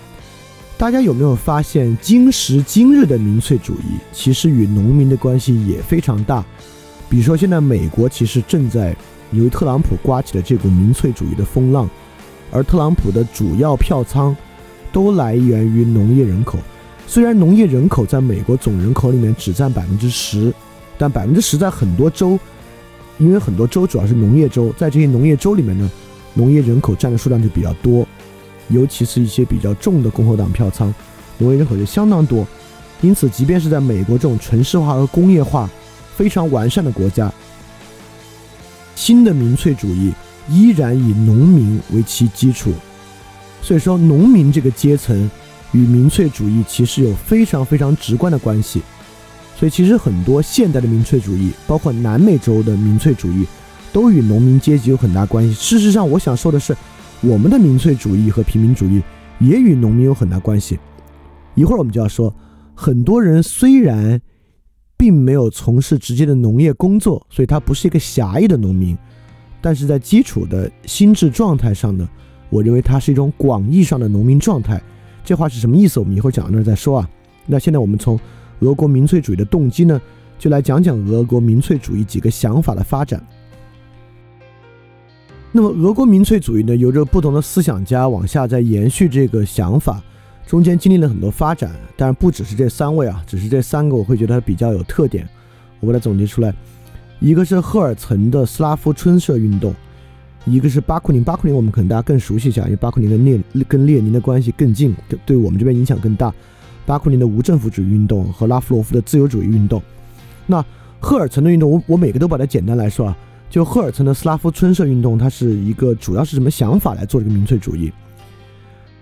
[0.77, 6.45] 大家有没有发现，今时今日的民粹主义其实与农民的关系也非常大？
[7.09, 8.95] 比如说，现在美国其实正在
[9.33, 11.89] 由于特朗普刮起了这股民粹主义的风浪，
[12.51, 14.37] 而特朗普的主要票仓
[14.93, 16.59] 都来源于农业人口。
[17.07, 20.53] 虽然农业人口在美国总人口里面只占百分之十，
[20.97, 22.39] 但百分之十在很多州，
[23.19, 25.91] 因为很多州主要是农业州，在这些农业州里面呢，
[26.35, 28.07] 农业人口占的数量就比较多。
[28.69, 30.95] 尤其是一些比较重的共和党票仓，
[31.39, 32.47] 农业人口就相当多，
[33.01, 35.67] 因此，即便是在美国这种城市化和工业化
[36.15, 37.33] 非常完善的国家，
[38.99, 40.13] 新的民粹主义
[40.51, 42.73] 依然以农民为其基础。
[43.63, 45.31] 所以说，农民这个阶层
[45.71, 48.83] 与民粹主义其实有非常非常直观的关系。
[49.57, 53.47] 所以，其实很多现代的民粹主义，包括南美洲的民粹主义，
[53.93, 55.55] 都与农民阶级有很大关系。
[55.55, 56.77] 事实上，我想说的是。
[57.21, 59.03] 我们的民粹主义和平民主义
[59.41, 60.79] 也与农民有很大关系。
[61.57, 62.35] 一会儿我们就要说，
[62.77, 64.21] 很多人虽然
[64.99, 68.99] 并没有从事直接的农业工作，所以他不是一个狭义的农民，
[69.61, 72.07] 但是在基础的心智状态上呢，
[72.51, 74.83] 我认为他是一种广义上的农民状态。
[75.25, 76.01] 这话是什么意思？
[76.01, 77.09] 我们一会儿讲到那儿再说啊。
[77.47, 78.19] 那现在我们从
[78.61, 80.01] 俄国民粹主义的动机呢，
[80.39, 83.25] 就来讲讲俄国民粹主义几个想法的发展。
[85.53, 90.03] 那么，俄国民粹主义呢，由着不同的思想家往下在延续这个想法，
[90.49, 95.29] 中间经历了很多发展，但是不只是这三位啊，只是这三个，我会觉得它比较有特点，
[95.79, 96.55] 我把它总结出来。
[97.21, 99.75] 一个是赫尔岑的斯拉夫春社运动，
[100.47, 106.33] 一个是巴库宁，巴库宁我们可能大家更熟悉一下，因为巴库宁跟列跟列宁的关系更近，对对我们这边影响更大。
[106.87, 109.83] 巴库宁的无政府主义运动和拉夫罗夫的自由主义运动。
[110.47, 110.65] 那
[110.99, 113.17] 赫尔岑的运动，我我每个都把它简单来说啊，
[113.51, 117.93] 就赫尔岑的斯拉夫春社运动，它是一个主要是什么想法来做这个民粹主义？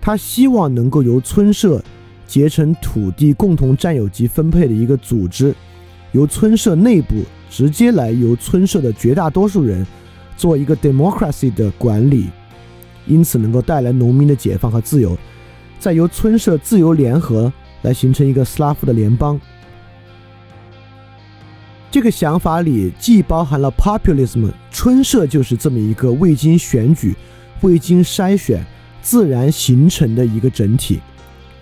[0.07, 1.83] 他希望能够由村社
[2.25, 5.53] 结成土地共同占有及分配的一个组织，
[6.13, 9.85] 由村社内部直接来由村社的绝大多数人。
[10.37, 12.27] 做一个 democracy 的管理，
[13.05, 15.17] 因此能够带来农民的解放和自由，
[15.77, 19.37] 再由村社自由联合来形成一个斯拉夫的联邦。
[21.91, 27.13] 这个想法里既包含了 populism，村社就是这么一个未经选举、
[27.59, 28.65] 未经筛选、
[29.07, 30.99] 自然形成的一个整体，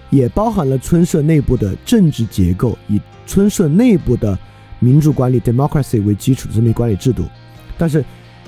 [0.09, 4.35] 也包含了村社内部的政治结构，以村社内部的
[4.79, 7.23] 民主管理 democracy 为基础的这么一管理制度，
[7.77, 8.03] 但是。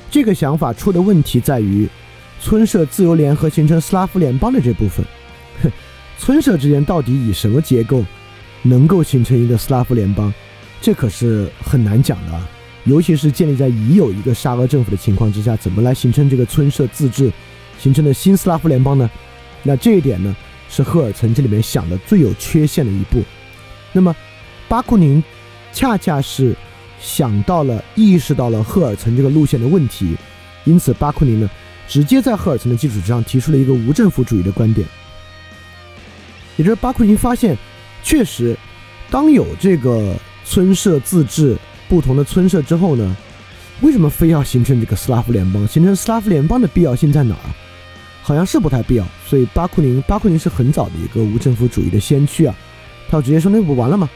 [0.09, 1.85] 这个想法出的问题在于，
[2.41, 5.05] 村社自由联合形成斯拉夫联邦的这部分，
[6.17, 8.05] 村社之间到底以什么结构
[8.61, 10.33] 能够形成一个斯拉夫联邦？
[10.79, 12.49] 这可是很难讲的啊！
[12.85, 17.29] 尤其是建立在已有一个沙俄政府的情况之下，怎么来形成这个村社自治
[17.79, 19.09] 形成的新斯拉夫联邦呢？
[19.63, 20.35] 那这一点呢，
[20.69, 23.23] 是赫尔岑这里面想的最有缺陷的一步。
[23.91, 24.15] 那么，
[24.67, 25.23] 巴库宁
[25.71, 26.55] 恰恰是。
[26.99, 30.17] 想到了，意识到了赫尔岑这个路线的问题，
[30.63, 31.47] 因此巴库宁呢，
[31.87, 34.87] 直接在赫尔岑的基础之上提出了一个无政府主义的观点。
[36.55, 37.55] 也就是巴库宁发现，
[38.01, 38.57] 确实，
[39.11, 41.55] 当有这个村社自治
[41.87, 43.15] 不同的村社之后呢，
[43.81, 45.67] 为什么非要形成这个斯拉夫联邦？
[45.67, 47.47] 形成斯拉夫联邦的必要性在哪儿？
[48.27, 49.07] 好像是不太必要。
[49.25, 52.53] 所以巴库宁，巴库宁是很早的一个无政府主义的先驱啊，
[53.07, 54.09] 他直接说那不完了吗？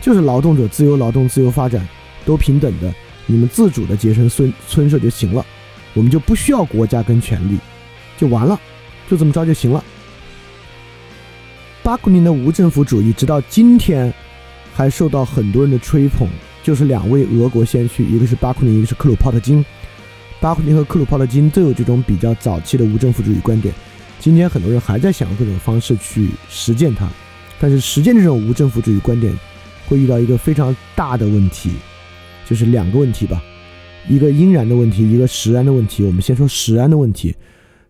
[0.00, 1.86] 就是劳动者自由劳动、自由发展。
[2.24, 2.94] 都平等的，
[3.26, 5.44] 你们自主的结成村村社就行了，
[5.92, 7.58] 我们就不需要国家跟权力，
[8.16, 8.60] 就完了，
[9.10, 9.82] 就这么着就行了。
[11.82, 14.14] 巴库宁的无政府主义直到今天
[14.72, 16.28] 还受到很多人的吹捧，
[16.62, 19.64] 就是两位俄国先驱，一个是巴库宁，一个是克鲁泡特金。
[20.42, 23.72] 巴库宁和克鲁泡特金都有这种比较早期的无政府主义观点，
[24.18, 27.08] 今天很多人还在想各种方式去实践它，
[27.60, 29.32] 但是实践这种无政府主义观点
[29.86, 31.70] 会遇到一个非常大的问题。
[32.44, 33.40] 就是两个问题吧，
[34.08, 36.02] 一个因然的问题，一个实然的问题。
[36.02, 37.32] 我们先说实然的问题。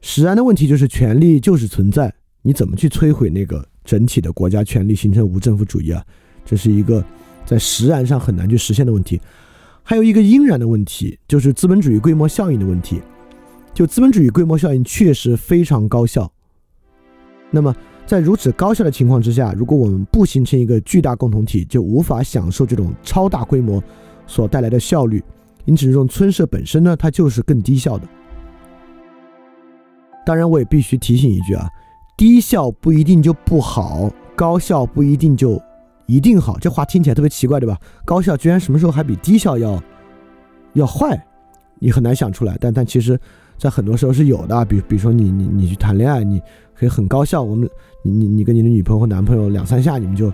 [0.02, 2.12] 实然的问题就是权力就是存在，
[2.42, 6.04] 你怎么去摧毁那个整体的国家权力，形成无政府主义啊？
[6.44, 7.02] 这是一个
[7.46, 9.18] 在实然上很难去实现的问题。
[9.82, 13.00] 还有一个应然的问题，就是资本主义规模效应的问题。
[13.74, 16.30] 就资本主义规模效应确实非常高效。
[17.50, 17.74] 那么
[18.06, 23.82] 在如此高效的情况之下，如果我们不形成一个巨大共同体，就无法享受这种超大规模。
[24.24, 25.22] 所带来的效率，
[25.64, 28.08] 因此这种村社本身呢，它就是更低效的。
[30.24, 31.68] 当然，我也必须提醒一句啊，
[32.16, 35.60] 低效不一定就不好，高效不一定就
[36.06, 36.58] 一定好。
[36.58, 37.78] 这话听起来特别奇怪，对吧？
[38.04, 39.82] 高效居然什么时候还比低效要
[40.74, 41.20] 要坏？
[41.78, 42.56] 你很难想出来。
[42.60, 43.18] 但但其实，
[43.58, 44.64] 在很多时候是有的。
[44.64, 46.40] 比比如说你你你去谈恋爱，你
[46.74, 47.42] 可以很高效。
[47.42, 47.68] 我们
[48.02, 50.32] 你你你跟你的女朋友或男朋友两三下，你们就。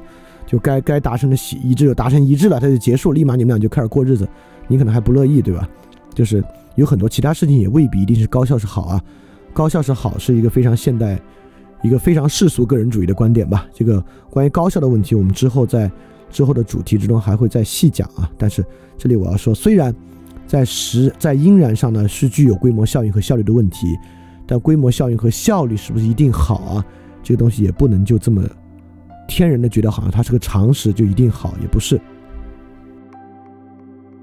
[0.51, 4.27] 就该该达成的一致就达成一致了，他就结束，立马你们俩就开始过日子，
[4.67, 5.69] 你可能还不乐意，对吧？
[6.15, 6.43] 就是
[6.77, 9.05] 有很多其他事情也未必一定是高效是好啊，
[9.53, 11.21] 高效是好是一个非常现代、
[11.83, 13.67] 一个非常世俗个人主义的观点吧。
[13.73, 15.91] 这个关于高效的问题，我们之后在
[16.31, 18.31] 之后的主题之中还会再细讲啊。
[18.37, 18.65] 但是
[18.97, 19.95] 这里我要说，虽然
[20.47, 23.87] 在实在应然上呢是具有规模效应和效率的问题，
[24.47, 26.85] 但规模效应和效率是不是一定好啊？
[27.23, 28.43] 这个东西也不能就这么。
[29.29, 32.01] 天然的觉得好像它是个常识就一定好，也不是。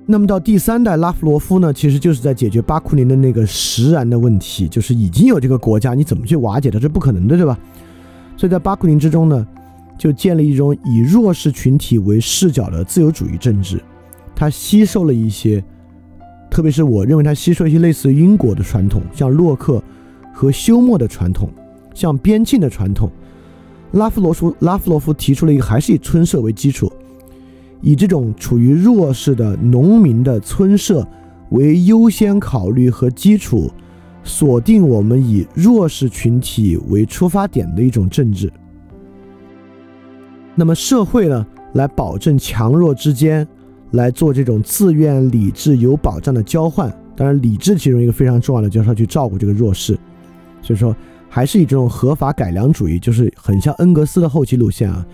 [0.07, 6.77] 那么到第三代拉夫罗夫呢，其实就是在解决巴库宁的那个实然的问题，就是已经有这个国家，你怎么去瓦解它？
[6.79, 7.57] 这不可能的，对吧？
[8.37, 9.47] 所以在巴库宁之中呢，
[9.97, 13.81] 就建立一种以弱势群体为视角的自由主义政治。
[14.35, 15.63] 它吸收了一些，
[16.51, 19.81] 特别是我认为它吸收一些类似于英国的传统，像洛克
[20.31, 21.49] 和休谟的传统，
[21.95, 23.09] 像边沁的传统。
[23.93, 26.91] 拉夫罗夫拉夫罗夫提出了一个，还是以村社为基础，
[27.85, 31.07] 以这种处于弱势的农民的村社
[31.51, 33.71] 为优先考虑和基础，
[34.23, 38.51] 锁定我们以弱势群体为出发点的一种政治。
[40.55, 43.47] 那么社会呢，来保证强弱之间
[43.91, 46.91] 来做这种自愿、理智、有保障的交换。
[47.15, 49.95] 当然，理智其中一个非常重要的就是要去照顾这个弱势。
[50.61, 50.95] 所以说。
[51.27, 55.05] 还是以这种合法改良主义，就是很像恩格斯的后期路线啊，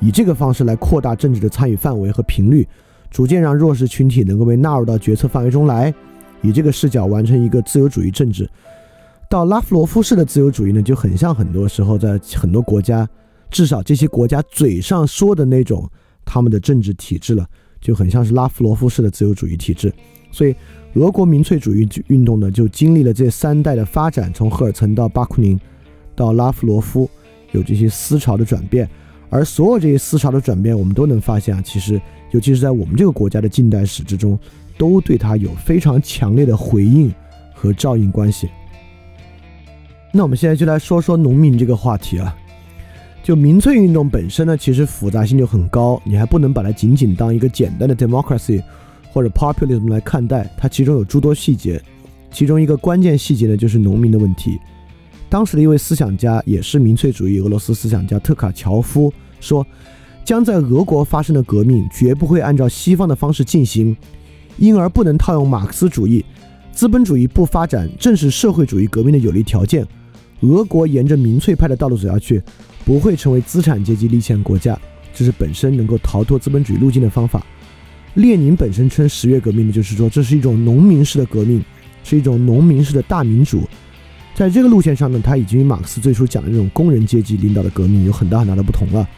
[0.00, 2.66] 以这个方式来扩大政治的参与范围和频率，
[3.10, 5.92] 逐渐让弱势群体能够被纳入到决策范围中来，
[6.42, 8.48] 以这个视角完成一个自由主义政治。
[9.28, 13.08] 到拉夫罗夫式的自由主义呢，就很像很多时候在很多国家，
[13.50, 15.88] 至少这些国家嘴上说的那种
[16.24, 17.44] 他们的政治体制了，
[17.80, 19.92] 就很像是拉夫罗夫式的自由主义体制。
[20.30, 20.54] 所以，
[20.94, 25.58] 俄国民粹主义运动呢，就经历了这三代的发展，从赫尔岑到巴库宁，
[26.14, 27.08] 到拉夫罗夫，
[27.52, 28.88] 有这些思潮的转变。
[29.28, 32.00] 而所有这些思潮的转变，我们都能发现啊，其实，
[32.30, 34.38] 尤其是在我们这个国家的近代史之中，
[34.78, 37.12] 都对它有非常强烈的回应
[37.54, 38.48] 和照应关系。
[40.12, 42.34] 那我们现在就来说说农民这个话题啊。
[43.22, 48.62] 就民粹运动本身呢，其实复杂性就很高，你还不能把它仅仅当一个简单的 democracy
[49.12, 51.82] 或者 populism 来看待，它其中有诸多细节。
[52.30, 54.60] 其中一个关键细节呢，就是农民的问题。
[55.28, 59.66] 当时的一位思想家，也是民粹主义俄罗斯思想家特卡乔夫说，
[60.24, 63.96] 将在俄国发生的革命绝不会按照西方的方式进行，
[64.56, 66.24] 因而不能套用马克思主义。
[66.72, 69.86] 资本主义不发展，正是社会主义革命的有利条件。
[70.40, 72.42] 俄国沿着民粹派的道路走下去，
[72.84, 74.78] 不会成为资产阶级立宪国家，
[75.14, 77.44] 这是本身能够逃脱资本主义路径的方法。
[78.14, 81.64] 列宁本身称十月革命的就是说，这是一种农民式的革命，
[82.04, 83.62] 是一种农民式的大民主。
[84.36, 89.08] 在这个路线上呢，它已经与马克思最初讲的这种工人阶级领导的革命有很大很大的不同了。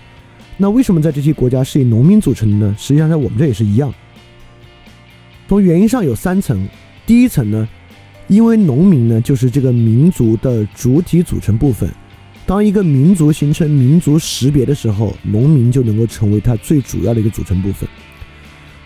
[0.57, 2.77] 那为什么在这些国家是以农民组成的呢？
[2.79, 3.93] 实际上在我们这也是一样。
[5.49, 6.65] 从原因上有三层，
[7.05, 7.69] 第一层呢，
[8.29, 11.91] 因为农民呢就是这个民族的主体组成部分。
[12.47, 17.89] 当一个民族形成民族识别的时候，农民就能够成为它最主要的一个组成部分。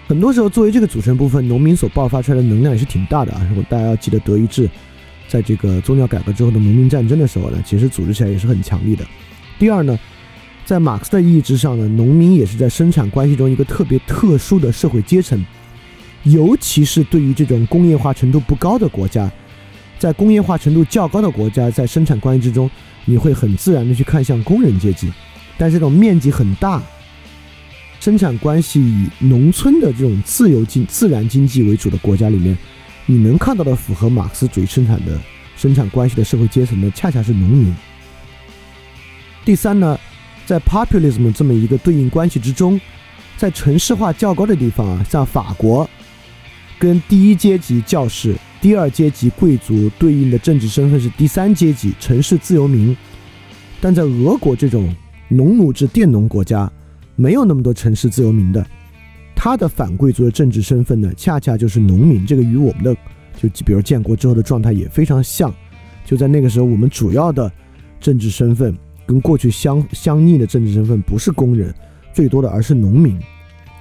[0.09, 3.47] 很多时候，作为这个组成部分，农民所爆发出来的能量也是挺大的啊。
[3.51, 4.67] 如果大家要记得德意志。
[5.29, 9.05] 在这个宗教改革之后的农民战争的时候呢，其实组织起来也是很强力的。
[9.59, 9.99] 第二呢，
[10.65, 15.43] 在马克思的意义之上呢，农民也是在生产关系中一个特别特殊的社会阶层，
[16.25, 19.31] 尤其是对于这种工业化程度不高的国家，
[19.99, 22.71] 在工业化程度较高的国家，在生产关系之中，
[23.05, 25.11] 你会很自然的去看向工人阶级。
[25.57, 26.83] 但是这种面积很大，
[28.01, 32.57] 生产关系以农村的这种自由经自然经济为主的国家里面。
[33.13, 35.21] 你能看到的符合马克思主义生产的
[35.55, 37.75] 生产关系的社会阶层呢，恰恰是农民。
[39.45, 39.99] 第三呢，
[40.47, 42.81] 在 populism 这么一个对应关系之中，
[43.37, 45.87] 在城市化较高的地方啊，像法国，
[46.79, 52.97] 跟第一阶级教士、第二阶级贵族对应的政治身份是第三阶级城市自由民。
[53.79, 54.95] 但在俄国这种
[55.29, 56.73] 农奴制佃农国家，
[57.15, 58.67] 没有那么多城市自由民的。
[59.45, 62.25] 他的反贵族的政治身份呢，恰恰就是农民。
[62.25, 62.95] 这个与我们的，
[63.41, 65.53] 就比如建国之后的状态也非常像。
[66.05, 67.51] 就在那个时候，我们主要的
[67.99, 68.73] 政治身份
[69.05, 71.75] 跟过去相相逆的政治身份不是工人，
[72.13, 73.19] 最多的而是农民。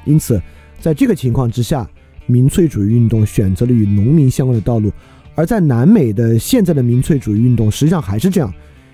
[0.03, 0.41] 因此，
[0.80, 1.88] 在这个情况之下，
[2.26, 4.91] 民粹主义运动选择了与农民相关的道路。
[5.36, 8.51] 而在南美的现在的民粹主义运动，实际上还是这样，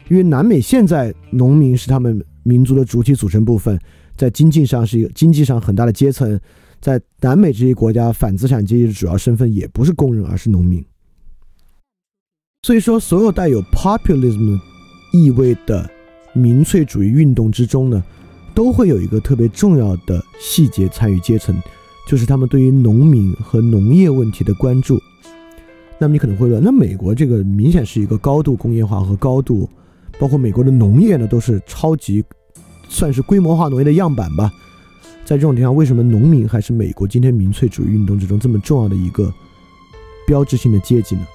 [0.09, 3.79] 因为南美现在农民是他们民族的主体组成部分。
[4.17, 6.39] 在经济上是一个经济上很大的阶层，
[6.81, 10.83] 在南美这些国家，反资产阶级的主要身份也不是工人，而是农民。
[12.63, 14.59] 所以说，所有带有 populism
[15.13, 15.87] 意味的
[16.33, 18.03] 民粹主义运动之中呢，
[18.55, 21.55] 都会有一个特别重要的细节参与阶层，
[22.09, 24.99] 就是他们对于农民和农业问题的关注。
[25.99, 29.69] 那么你可能会问，那美国这个明显是一个高度工业化和高度，
[30.19, 32.23] 包括美国的农业呢，都是超级。
[32.89, 34.51] 算是规模化农业的样板吧。
[35.25, 39.33] 在这种情况，为什么农民还是美国今天民粹主义运动之中这么重要的一个
[40.25, 41.27] 标志性的阶级呢？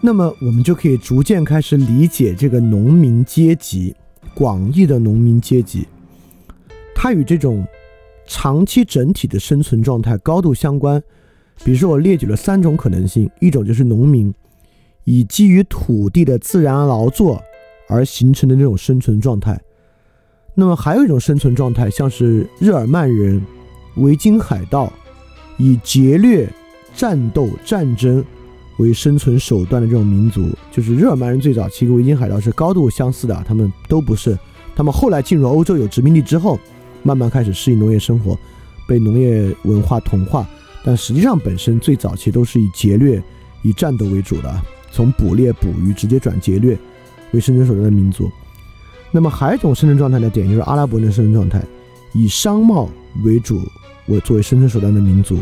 [0.00, 3.94] 那么，我们就可以逐渐开始理解这个农民阶级，
[4.34, 5.86] 广义的农民阶级，
[6.94, 7.66] 它与这种
[8.26, 11.02] 长期整体的生存状态高度相关。
[11.62, 14.32] 比如说，我列举了三种可能性：一种就是农民
[15.04, 17.42] 以基于土地的自然劳作
[17.88, 19.58] 而形成的那种生存状态。
[20.54, 23.42] 那么还有一种生存状态，像是日耳曼人、
[23.96, 24.92] 维京海盗，
[25.56, 26.48] 以劫掠、
[26.94, 28.24] 战斗、战争
[28.76, 33.44] 为生存手段的这种民族，就是日耳曼人最早期跟维京海盗是高度相似的。
[33.46, 34.38] 他们都不是，
[34.76, 36.58] 他们后来进入欧洲有殖民地之后，
[37.02, 38.38] 慢慢开始适应农业生活，
[38.86, 40.46] 被农业文化同化。
[40.84, 43.20] 但实际上本身最早期都是以劫掠、
[43.62, 46.78] 以战斗为主的，从捕猎捕鱼直接转劫掠
[47.32, 48.30] 为生存手段的民族。
[49.14, 51.64] 那么还有一种生存状态的点，就是阿拉伯人的生存状态，
[52.14, 52.88] 以商贸
[53.22, 53.60] 为主
[54.08, 55.38] 为作为生存手段的民族。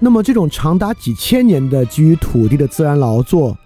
[0.00, 3.56] 那么这种长达几千年的基于土地的自然劳作，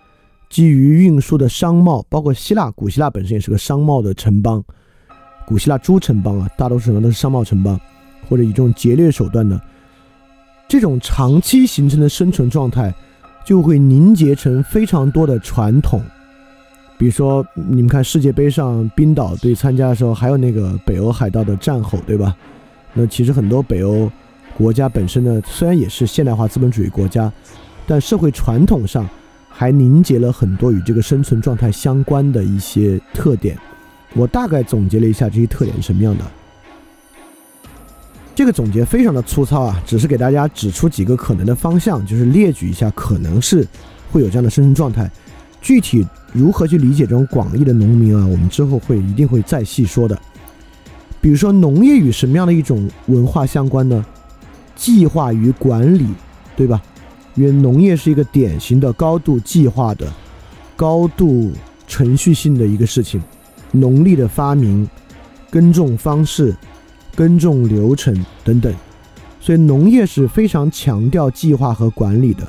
[0.50, 4.62] 基于运输的商贸，包括希腊，古希腊本身也是个商贸的城邦，
[5.46, 7.80] 古希腊诸城邦啊，大多数城邦都是商贸城邦，
[8.28, 9.58] 或者以这种劫掠手段的，
[10.68, 12.94] 这种长期形成的生存状态，
[13.46, 16.02] 就会凝结成非常多的传统。
[16.98, 22.34] 比如说，你们看世界杯上冰岛队参加的时候，还有那个北欧海盗的战吼，对吧？
[22.94, 24.10] 那其实很多北欧
[24.56, 27.30] 国家本身呢，虽然也是现代化资本主义国家，
[27.86, 29.06] 但社会传统上
[29.50, 33.58] 还凝结了很多与这个生存状态相关的一些特点。
[34.14, 36.24] 我大概总结了一下这些特点是什么样的。
[38.34, 43.66] 这个总结非常的粗糙啊，只是给大家指出几个可能的方向，就是列举一下可能是
[44.10, 45.10] 会有这样的生存状态。
[45.66, 50.16] 具体如何去理解这种广义的农民啊，我们之后会一定会再细说的。
[51.20, 54.06] 比如说，农业与什么样的一种文化相关呢？
[54.76, 56.06] 计划与管理，
[56.54, 56.80] 对吧？
[57.34, 60.06] 因为农业是一个典型的高度计划的、
[60.76, 61.50] 高度
[61.88, 63.20] 程序性的一个事情。
[63.72, 64.88] 农历的发明、
[65.50, 66.54] 耕种方式、
[67.16, 68.14] 耕种流程
[68.44, 68.72] 等等，
[69.40, 72.48] 所以农业是非常强调计划和管理的。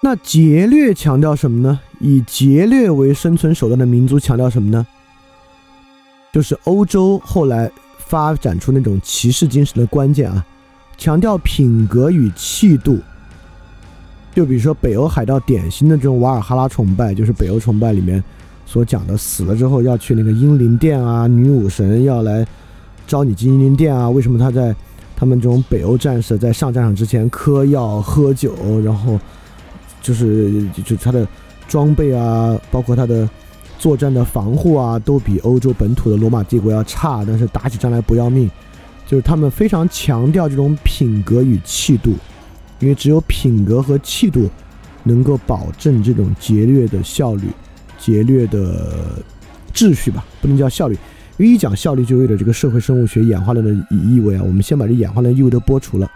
[0.00, 1.80] 那劫掠强调什么呢？
[1.98, 4.86] 以劫掠为生存手段的民族强调什么呢？
[6.32, 7.68] 就是欧洲后来
[7.98, 10.46] 发展出那种骑士精神的关键啊，
[10.96, 13.00] 强调品格与气度。
[14.32, 18.22] 就比如说北欧海盗典型的这种瓦尔哈拉崇拜，就是北欧崇拜里面
[18.66, 22.46] 所讲的，死了之后要去那个英灵殿啊，女武神要来
[23.04, 24.08] 招你进英灵殿啊。
[24.08, 24.72] 为什么他在
[25.16, 29.18] 他们这种北欧战士在上战场之前嗑药喝酒，然后？
[30.08, 31.28] 就是就他的
[31.68, 33.28] 装备啊，包括他的
[33.78, 37.22] 作战的防护啊，都比欧洲本土的罗马帝国要差。
[37.26, 38.50] 但是打起仗来不要命，
[39.06, 42.14] 就是他们非常强调这种品格与气度，
[42.80, 44.48] 因为只有品格和气度
[45.04, 47.48] 能够保证这种劫掠的效率、
[47.98, 49.22] 劫掠的
[49.74, 50.94] 秩序吧，不能叫效率，
[51.36, 54.42] 因为一讲效率就有点这个社会生物学演化论的意味啊。
[54.42, 56.10] 我们先把这演化论意味都剥除了。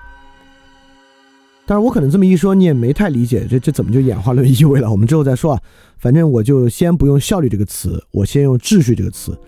[1.64, 4.90] 但是我可能这么一说，你也没太理解，这这怎么就演化论意味了？
[4.90, 5.62] 我们之后再说啊。
[5.96, 9.38] 反正我就先不用效率这个词，我先用秩序这个词，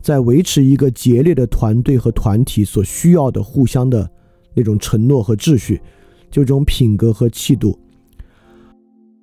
[0.00, 4.10] 在维持一个节烈的团队和团体所需要的互相的
[4.52, 5.80] 那种承诺和秩序，
[6.28, 7.78] 就这种品格和气度。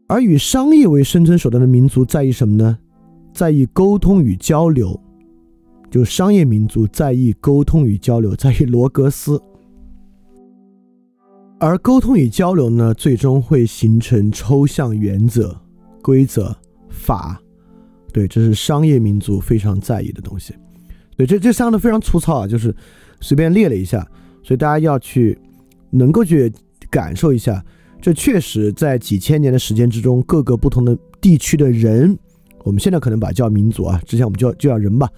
[0.08, 2.78] 而以商业为生存手段的民族在意什么呢？
[3.34, 4.98] 在意沟通与交流，
[5.92, 9.40] 就商业民族在意沟通与交流，在意罗格斯。
[11.60, 15.60] 而沟通与交流呢，最终会形成抽象原则、
[16.04, 16.56] 规则、
[16.88, 17.42] 法。
[18.14, 20.54] 对，这是商业民族非常在意的东西。
[21.16, 22.76] 对，这这三个都非常粗糙啊，就是
[23.22, 24.08] 随便列了一下。
[24.44, 25.38] 所以大家要去
[25.90, 26.52] 能够去
[26.92, 27.64] 感受一下，
[28.00, 32.16] 这确实在几千年的时间之中，各个不同的地区的人，
[32.64, 35.10] 我们现在可能把叫民族啊，之前我们叫就叫人吧。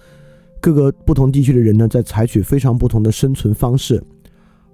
[0.58, 4.02] 各个不同地区的人呢，在采取非常不同的生存方式。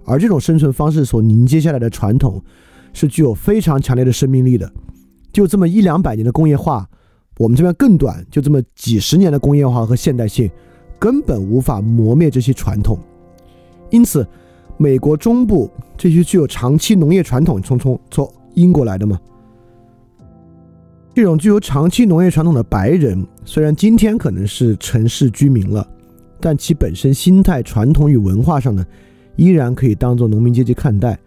[0.07, 2.41] 而这种生存方式所凝结下来的传统，
[2.93, 4.71] 是具有非常强烈的生命力的。
[5.33, 6.89] 就这么一两百年的工业化，
[7.37, 10.49] 我们这边更短，就这么几十年的工业化和现代性，
[10.97, 12.97] 根本无法磨灭这些传统。
[13.89, 14.25] 因此，
[14.77, 19.19] 美国中部这些具有长期农业传统，从从从英国来的嘛，
[21.13, 25.87] 这种具有长期农业传统的白人，虽然今天可能是城市居民了，
[26.39, 28.85] 但其本身心态、传统与文化上呢？
[29.37, 31.17] 依然可以当做农民阶级看待，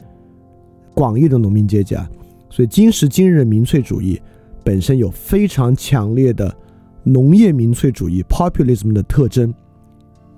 [0.95, 2.11] 广义的农民阶级啊，
[2.51, 4.21] 所以今时今日的民粹主义
[4.63, 6.55] 本身有非常强烈的
[7.03, 9.55] 农业民粹主义 （populism） 的特征，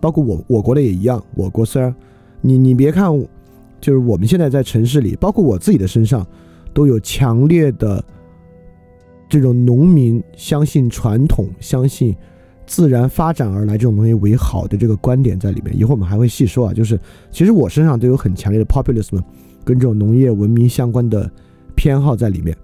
[0.00, 1.20] 包括我我国的也一样。
[1.34, 1.92] 我国虽然
[2.40, 3.10] 你你别看，
[3.80, 6.26] 就是我们现在在城市里，包括我自己的身上，
[6.72, 8.04] 都有强烈的
[9.28, 12.14] 这种农民相信传统、相信。
[12.66, 16.72] 自然发展而来这种东西为好的这个观点在里面，一会儿我们还会细说啊。
[16.72, 16.98] 就是
[17.30, 19.20] 其实我身上都有很强烈的 populism，
[19.64, 21.30] 跟这种农业文明相关的
[21.74, 22.56] 偏好在里面。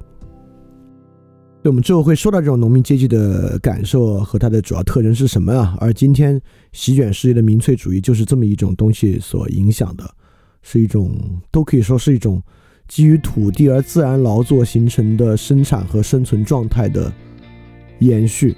[1.60, 5.76] 对我们之后会说到这种农民阶级的感受和它的主要特征是什么啊？
[5.80, 6.40] 而今天
[6.72, 10.08] 席卷世界的民粹主义就是这么一种东西所影响的，
[10.62, 11.12] 是一种
[11.50, 12.40] 都可以说是一种
[12.86, 17.12] 基于土地而自然劳作形成的生产和生存状态的
[17.98, 18.54] 延续。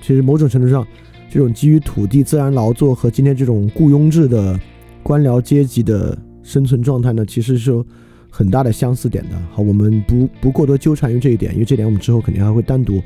[0.00, 0.86] 其实某种程度上，
[1.30, 4.58] 这种基于土地自然劳作和今天这种雇佣制的
[5.02, 7.84] 官僚阶级的生存状态呢，其实是有
[8.30, 9.30] 很大的相似点的。
[9.52, 13.02] 好，我们不不过多纠缠于这一点，因为这点我们之后肯定还会单独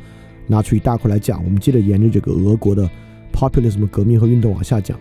[0.47, 1.43] 拿出一大块来讲。
[1.45, 2.89] 我们接着沿着这个俄国的
[3.33, 4.99] populism 革命和运动往下讲。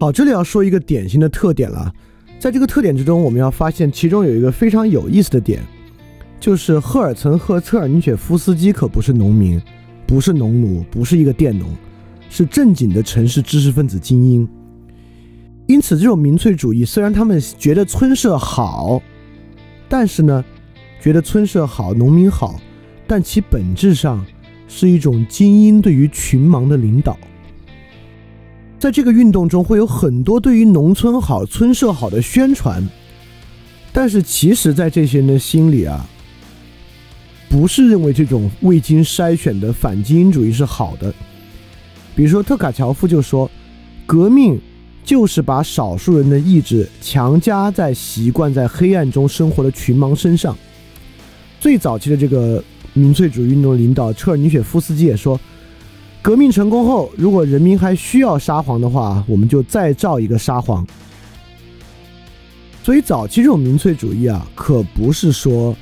[0.00, 1.92] 好，这里要说一个典型的特点了，
[2.38, 5.60] 在这个特点之中，我们要发现其中有一个非常有意思的点。
[6.40, 9.60] 就是赫尔岑赫策尔尼雪夫斯基可不是农民，
[10.06, 11.68] 不是农奴，不是一个佃农，
[12.30, 14.48] 是正经的城市知识分子精英。
[15.66, 19.02] 因此，这种民粹主义虽然他们觉得村社好，
[19.88, 20.44] 但是呢，
[21.00, 22.58] 觉得村社好、农民好，
[23.06, 24.24] 但其本质上
[24.66, 27.18] 是一种精英对于群盲的领导。
[28.78, 32.88] 在这个运动中，会有很多对于农村好、村社好的宣传，
[33.92, 36.08] 但是其实，在这些人的心里啊，
[37.48, 41.12] 不是认为这种未经筛选的反精英主义是好的。
[42.14, 43.50] 比如说，特卡乔夫就说，
[44.06, 44.60] 革命
[45.04, 50.56] 就是把少数人的意志强加在习惯在黑暗中生活的群盲身上。
[51.60, 55.38] 最早期的这个民粹主义运动领导车尔尼雪夫斯基也说。
[56.20, 60.86] 革命成功后，如果人民还需要沙皇的话，我们就再造一个沙皇。
[62.82, 65.74] 所以早期这种民粹主义啊，可不是说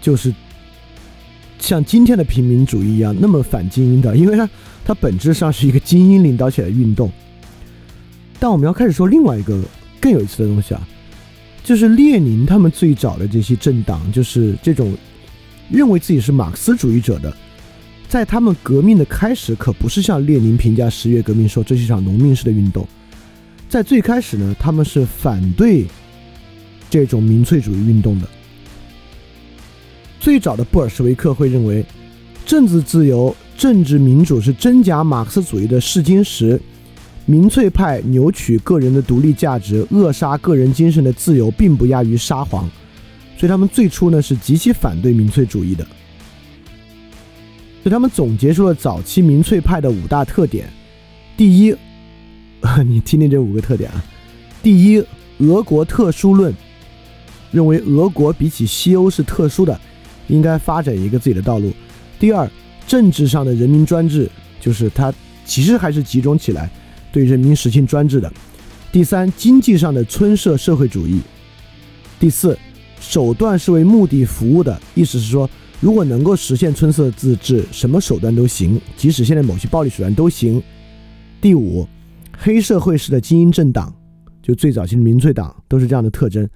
[0.00, 0.32] 就是
[1.60, 4.48] 像今天的平民主义一样那么反精英的，因为它
[4.84, 7.10] 它本质上是一个精英领导起来的运动。
[8.38, 9.62] 但我们要开始说另外一个
[10.00, 10.88] 更有意思的东西啊，
[11.62, 14.96] 就是列宁他们最早的这些政党，就是这种
[15.70, 17.36] 认为自己是马克思主义者的。
[18.08, 22.88] 在他们革命的开始，可不是像列宁评价十月革命说这是一场农民式的运动。
[23.68, 25.86] 在最开始呢，他们是反对
[26.88, 28.28] 这种民粹主义运动的。
[30.20, 31.82] 最早的布尔什维克会认为，
[32.44, 36.60] 政治自由、政治民主是真假马克思主义的试金石。
[37.24, 42.68] 民粹派扭曲个人的独立价值，扼杀个人精神的自由，并不亚于沙皇。
[43.38, 45.84] 所以他们最初呢是极其反对民粹主义的。
[47.82, 50.68] 所以他们总结出了早期民粹派的五大特点。
[51.36, 51.74] 第一，
[52.84, 54.04] 你听听这五个特点啊。
[54.62, 55.02] 第一，
[55.38, 56.52] 俄国特殊论，
[57.52, 59.80] 认为俄国比起西欧是特殊的，
[60.30, 61.72] 应该发展一个自己的道路。
[62.18, 62.48] 第二，
[62.86, 65.12] 政治上的人民专制，就是它
[65.44, 66.70] 其实还是集中起来
[67.12, 68.32] 对人民实行专制的。
[68.92, 71.20] 第三，经济上的村社社会主义。
[72.18, 72.58] 第四，
[73.00, 75.48] 手段是为目的服务的，意思是说。
[75.80, 80.62] 如果能够实现村社自治，什么手段都行，即使现在某些暴力手段都行。
[81.40, 81.88] 第五，
[82.36, 83.90] 黑社会式的精英政党，
[84.42, 86.46] 就最早期的民粹党都是这样的特征。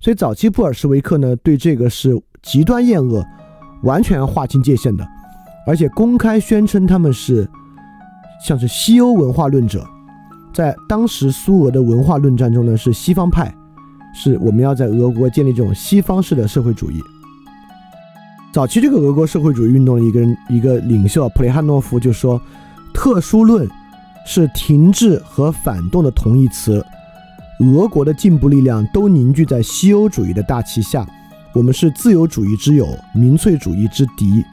[0.00, 3.24] 所以早期布尔什维克呢，对这个是极端厌恶，
[3.82, 5.06] 完全划清界限的，
[5.66, 7.48] 而且公开宣称他们是
[8.44, 9.84] 像是西欧文化论者，
[10.54, 13.52] 在当时苏俄的文化论战中呢，是西方派，
[14.14, 17.02] 是我们要在俄国建立这种西方式的社会主义。
[18.52, 22.40] 早期这个俄国社会主义运动的一个人一个领袖普雷汉诺夫就说
[22.94, 23.68] ：“特殊论
[24.24, 26.84] 是停滞和反动的同义词。
[27.58, 31.06] 俄国的进步力量都凝聚在西欧主义的大旗下。
[31.52, 34.44] 我们是自由主义之友，民粹主义之敌。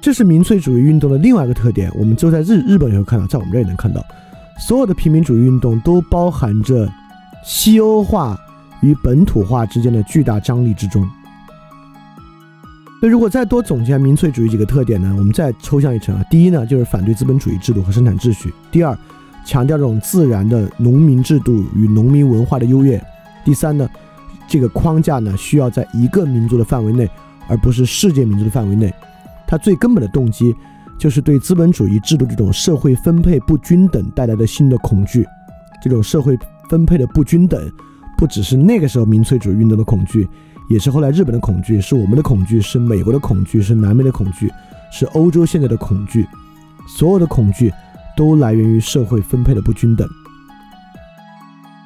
[0.00, 1.90] 这是民粹主义运动的另外一个特点。
[1.96, 4.04] 我们就在日日本也会看到，在我们这也能看到，
[4.60, 6.88] 所有的平民主义运动都包含着
[7.44, 8.38] 西欧化
[8.82, 11.08] 与本土化之间的巨大张力之中。”
[13.02, 15.12] 那如果再多总结民粹主义几个特点呢？
[15.18, 16.24] 我们再抽象一层啊。
[16.30, 18.96] 第一呢，就是反对资本主义制度和生产秩序；第二，
[19.46, 22.98] 强调这种自然的农民制度与农民文化的优越；
[23.44, 23.88] 第三呢，
[24.48, 27.08] 这个框架呢需要在一个民族的范围内，
[27.48, 28.92] 而不是世界民族的范围内。
[29.46, 30.52] 它最根本的动机
[30.98, 35.24] 就是对资本主义制度这种社会分配不均等带来的新的恐惧。
[35.80, 36.36] 这种社会
[36.68, 37.70] 分配的不均等，
[38.18, 40.28] 不只是那个时候民粹主义运动的恐惧。
[40.68, 44.52] 也是后来日本的恐惧，是我们的恐惧，是美国的恐惧，是南美的恐惧，
[44.90, 46.26] 是欧洲现在的恐惧。
[46.88, 47.72] 所有的恐惧
[48.16, 50.08] 都来源于社会分配的不均等。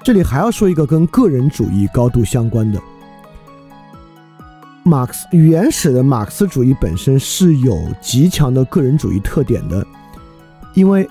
[0.03, 2.81] 这里还要说一个跟个人主义高度相关的，
[4.83, 9.87] 马克思原始的马克思主义本身是有极强的个人主义特点的，
[10.73, 11.07] 因为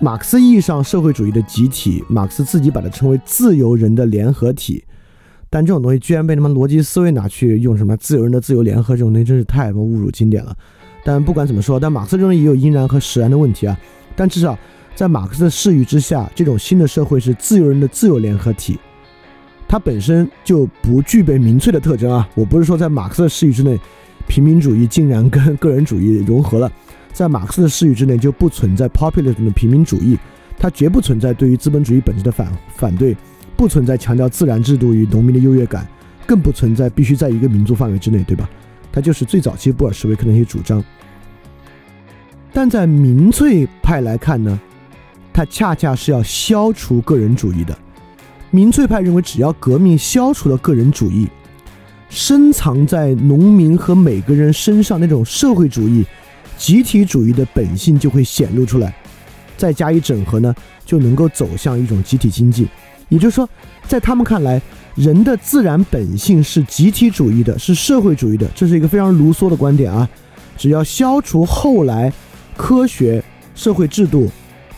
[0.00, 4.84] 马克思意义上社会主义的集体，马克思自己把它称为自由人的联合体。
[5.50, 10.54] 但这种东西居然被他们逻辑思维拿去用什么自由人的自由联合这种东西，真是太他妈侮辱经典了。
[11.04, 13.76] 但不管怎么说，但马克思中也有因然和实然的问题啊。
[14.18, 14.58] 但至少
[14.96, 18.76] 在马克思的视域之下，这种新的社会是自由人的自由联合体，
[19.68, 22.28] 它本身就不具备民粹的特征啊。
[22.34, 23.78] 我不是说在马克思的视域之内，
[24.26, 26.68] 平民主义竟然跟个人主义融合了，
[27.12, 30.18] 在马克思的视域之内就不存在 populism 的平民主义，
[30.58, 33.16] 它绝不存在对于资本主义本质的反反对。
[33.56, 35.84] 不存在强调自然制度与农民的优越感，
[36.26, 38.48] 更不存在必须在一个民族范围之内，对吧？
[38.92, 40.82] 它就是最早期布尔什维克的一些主张。
[42.52, 44.58] 但在民粹派来看呢，
[45.32, 47.76] 它恰恰是要消除个人主义的。
[48.50, 51.28] 民粹派认为，只要革命消除了个人主义，
[52.08, 56.04] 深藏在农民和每个人身上那种社会主义、
[56.56, 58.94] 集体主义的本性就会显露出来，
[59.56, 62.66] 再加以整合呢，就能够走向一种集体经济。
[63.10, 63.48] 也就是说，
[63.86, 64.60] 在他们看来，
[64.94, 70.08] 人的自然本性是集体主义的，是社会主义的，这是一个非常卢梭的观点啊。
[70.56, 72.12] 只要消除后来
[72.58, 73.22] 科学、
[73.54, 74.28] 社会制度、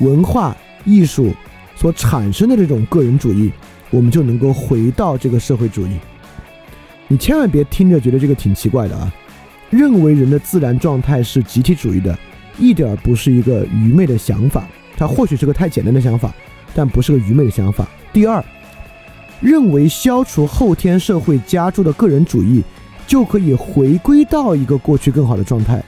[0.01, 0.55] 文化
[0.85, 1.33] 艺术
[1.74, 3.51] 所产生的这种个人主义，
[3.89, 5.97] 我们就能够回到这个社会主义。
[7.09, 9.11] 你千万别听着觉得这个挺奇怪的啊！
[9.70, 12.16] 认为人的自然状态是集体主义的，
[12.59, 14.68] 一点不是一个愚昧的想法。
[14.97, 16.33] 它或许是个太简单的想法，
[16.74, 17.89] 但不是个愚昧的想法。
[18.12, 18.45] 第二，
[19.41, 22.62] 认为消除后天社会加注的个人主义。
[23.07, 25.83] 就可以回归到一个过去更好的状态，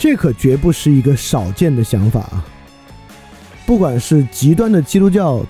[0.00, 2.42] 这可绝不是一个少见的想法啊！
[3.66, 5.44] 不管是极端的基督教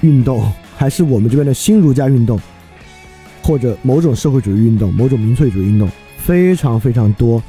[0.00, 2.38] 运动，还是我们这边的新儒家运动，
[3.42, 7.42] 或者某种社会主义运动、某种民粹主义运动，非常非常多，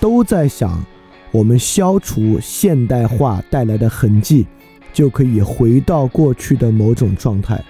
[0.00, 0.82] 都在想
[1.30, 4.46] 我们消除现代化带来的痕迹，
[4.94, 7.62] 就可以回到过去的某种状态。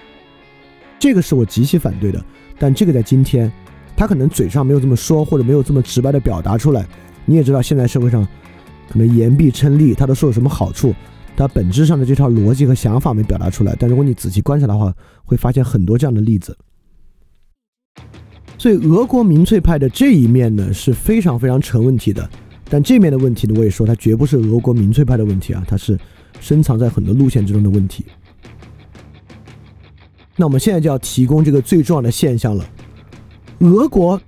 [0.97, 2.23] 这个是我极其反对的，
[2.57, 3.51] 但这个在今天。
[3.97, 6.85] 他可能嘴上没有这么说，或者没有这么直白的表达出来。
[7.29, 8.27] 你也知道，现在社会上
[8.89, 10.95] 可能言必称利，他都说有什么好处？
[11.37, 13.75] 他本质上的这套逻辑和想法没表达出来。
[13.79, 14.91] 但如果你仔细观察的话，
[15.23, 16.57] 会发现很多这样的例子。
[18.57, 22.27] 所以，俄国民粹派的这一面呢是非常非常成问题的。
[22.67, 25.95] 但这面的问题呢，我也说它绝不是俄国民粹派的问题啊，它是
[26.41, 28.05] 深藏在很多路线之中的问题。
[30.35, 32.65] 那我们现在就要提供这个最重要的现象了。
[33.59, 34.19] 俄国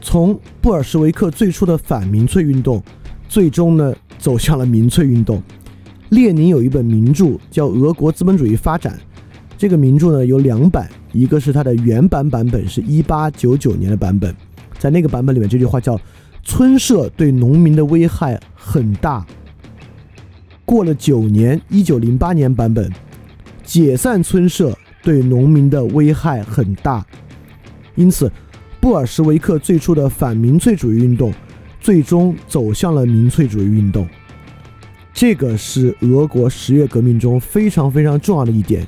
[0.00, 2.82] 从布尔什维克最初的反民粹运动，
[3.28, 5.42] 最终呢走向了民粹运动。
[6.08, 8.94] 列宁有一本名著叫《俄国资本主义发展》，
[9.56, 14.34] 这个名著呢有两版，一个是它的原版版本，是一八九九年的版本，
[14.78, 16.00] 在那个版本里面这句话叫
[16.42, 19.24] “村社对农民的危害很大”。
[20.64, 22.90] 过了九年，一九零八年版本，
[23.62, 27.06] 解散村社对农民的危害很大，
[27.94, 28.30] 因此。
[28.80, 31.32] 布尔什维克最初的反民粹主义运动，
[31.80, 34.08] 最终走向了民粹主义运动。
[35.12, 38.86] 这个是俄国十月革命中非常非常重要的一点。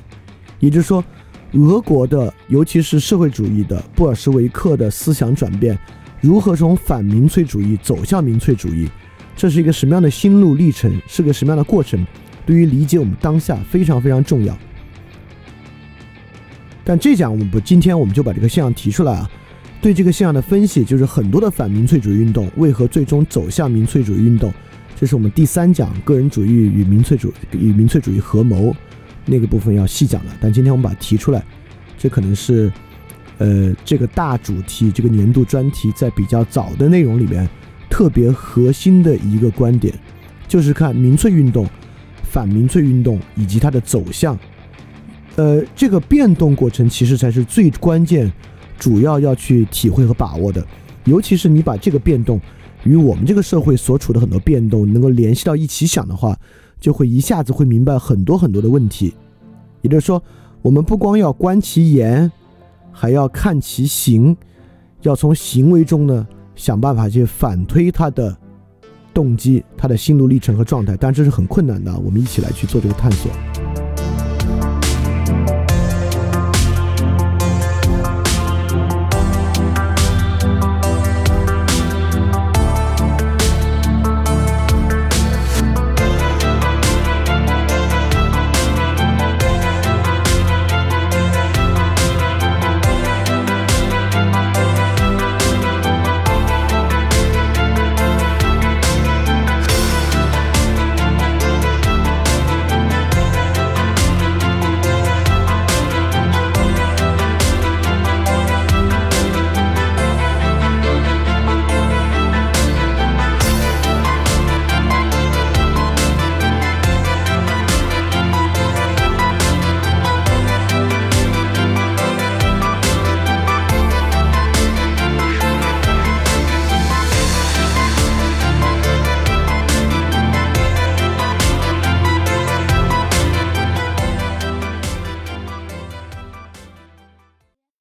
[0.59, 1.03] 也就是说，
[1.51, 5.77] 俄国的尤其是社会主义的布尔什维克的思想转变，
[6.21, 8.89] 如何从反民粹主义走向民粹主义，
[9.35, 12.03] 这是一个什么样的心路历程，是个什么样的过程，
[12.47, 14.57] 对于理解我们当下非常非常重要。
[16.83, 19.29] 但这讲我们不，今天我们就把这个现象提出来啊。
[19.83, 24.49] 对这个现象的分析，就是很多的反民粹主义运动为何最终走向民粹主义运动，
[24.95, 28.73] 这是我们第三讲个人主义与民粹主与民粹主义合谋
[29.25, 30.31] 那个部分要细讲的。
[30.39, 31.43] 但今天我们把它提出来，
[31.97, 32.71] 这可能是
[33.39, 37.45] 呃这个大主题这个年度专题在比较早的内容里面
[37.89, 39.93] 特别核心的一个观点，
[40.47, 41.67] 就是看民粹运动、
[42.23, 44.39] 反民粹运动以及它的走向，
[45.35, 48.31] 呃这个变动过程其实才是最关键。
[48.83, 50.61] 主要要去体会和把握的，
[51.05, 52.37] 尤其是你把这个变动
[52.83, 56.37] 与我们这个社会所处的很多变动能够联系到一起想的话，
[56.81, 59.13] 就会一下子会明白很多很多的问题。
[59.79, 60.21] 也就是说，
[60.61, 62.29] 我们不光要观其言，
[62.91, 64.35] 还要看其行，
[65.03, 68.37] 要从行为中呢想办法去反推他的
[69.13, 70.97] 动机、他的心路历程和状态。
[70.97, 73.31] 但这是很困难的，我们一起来去做这个探索。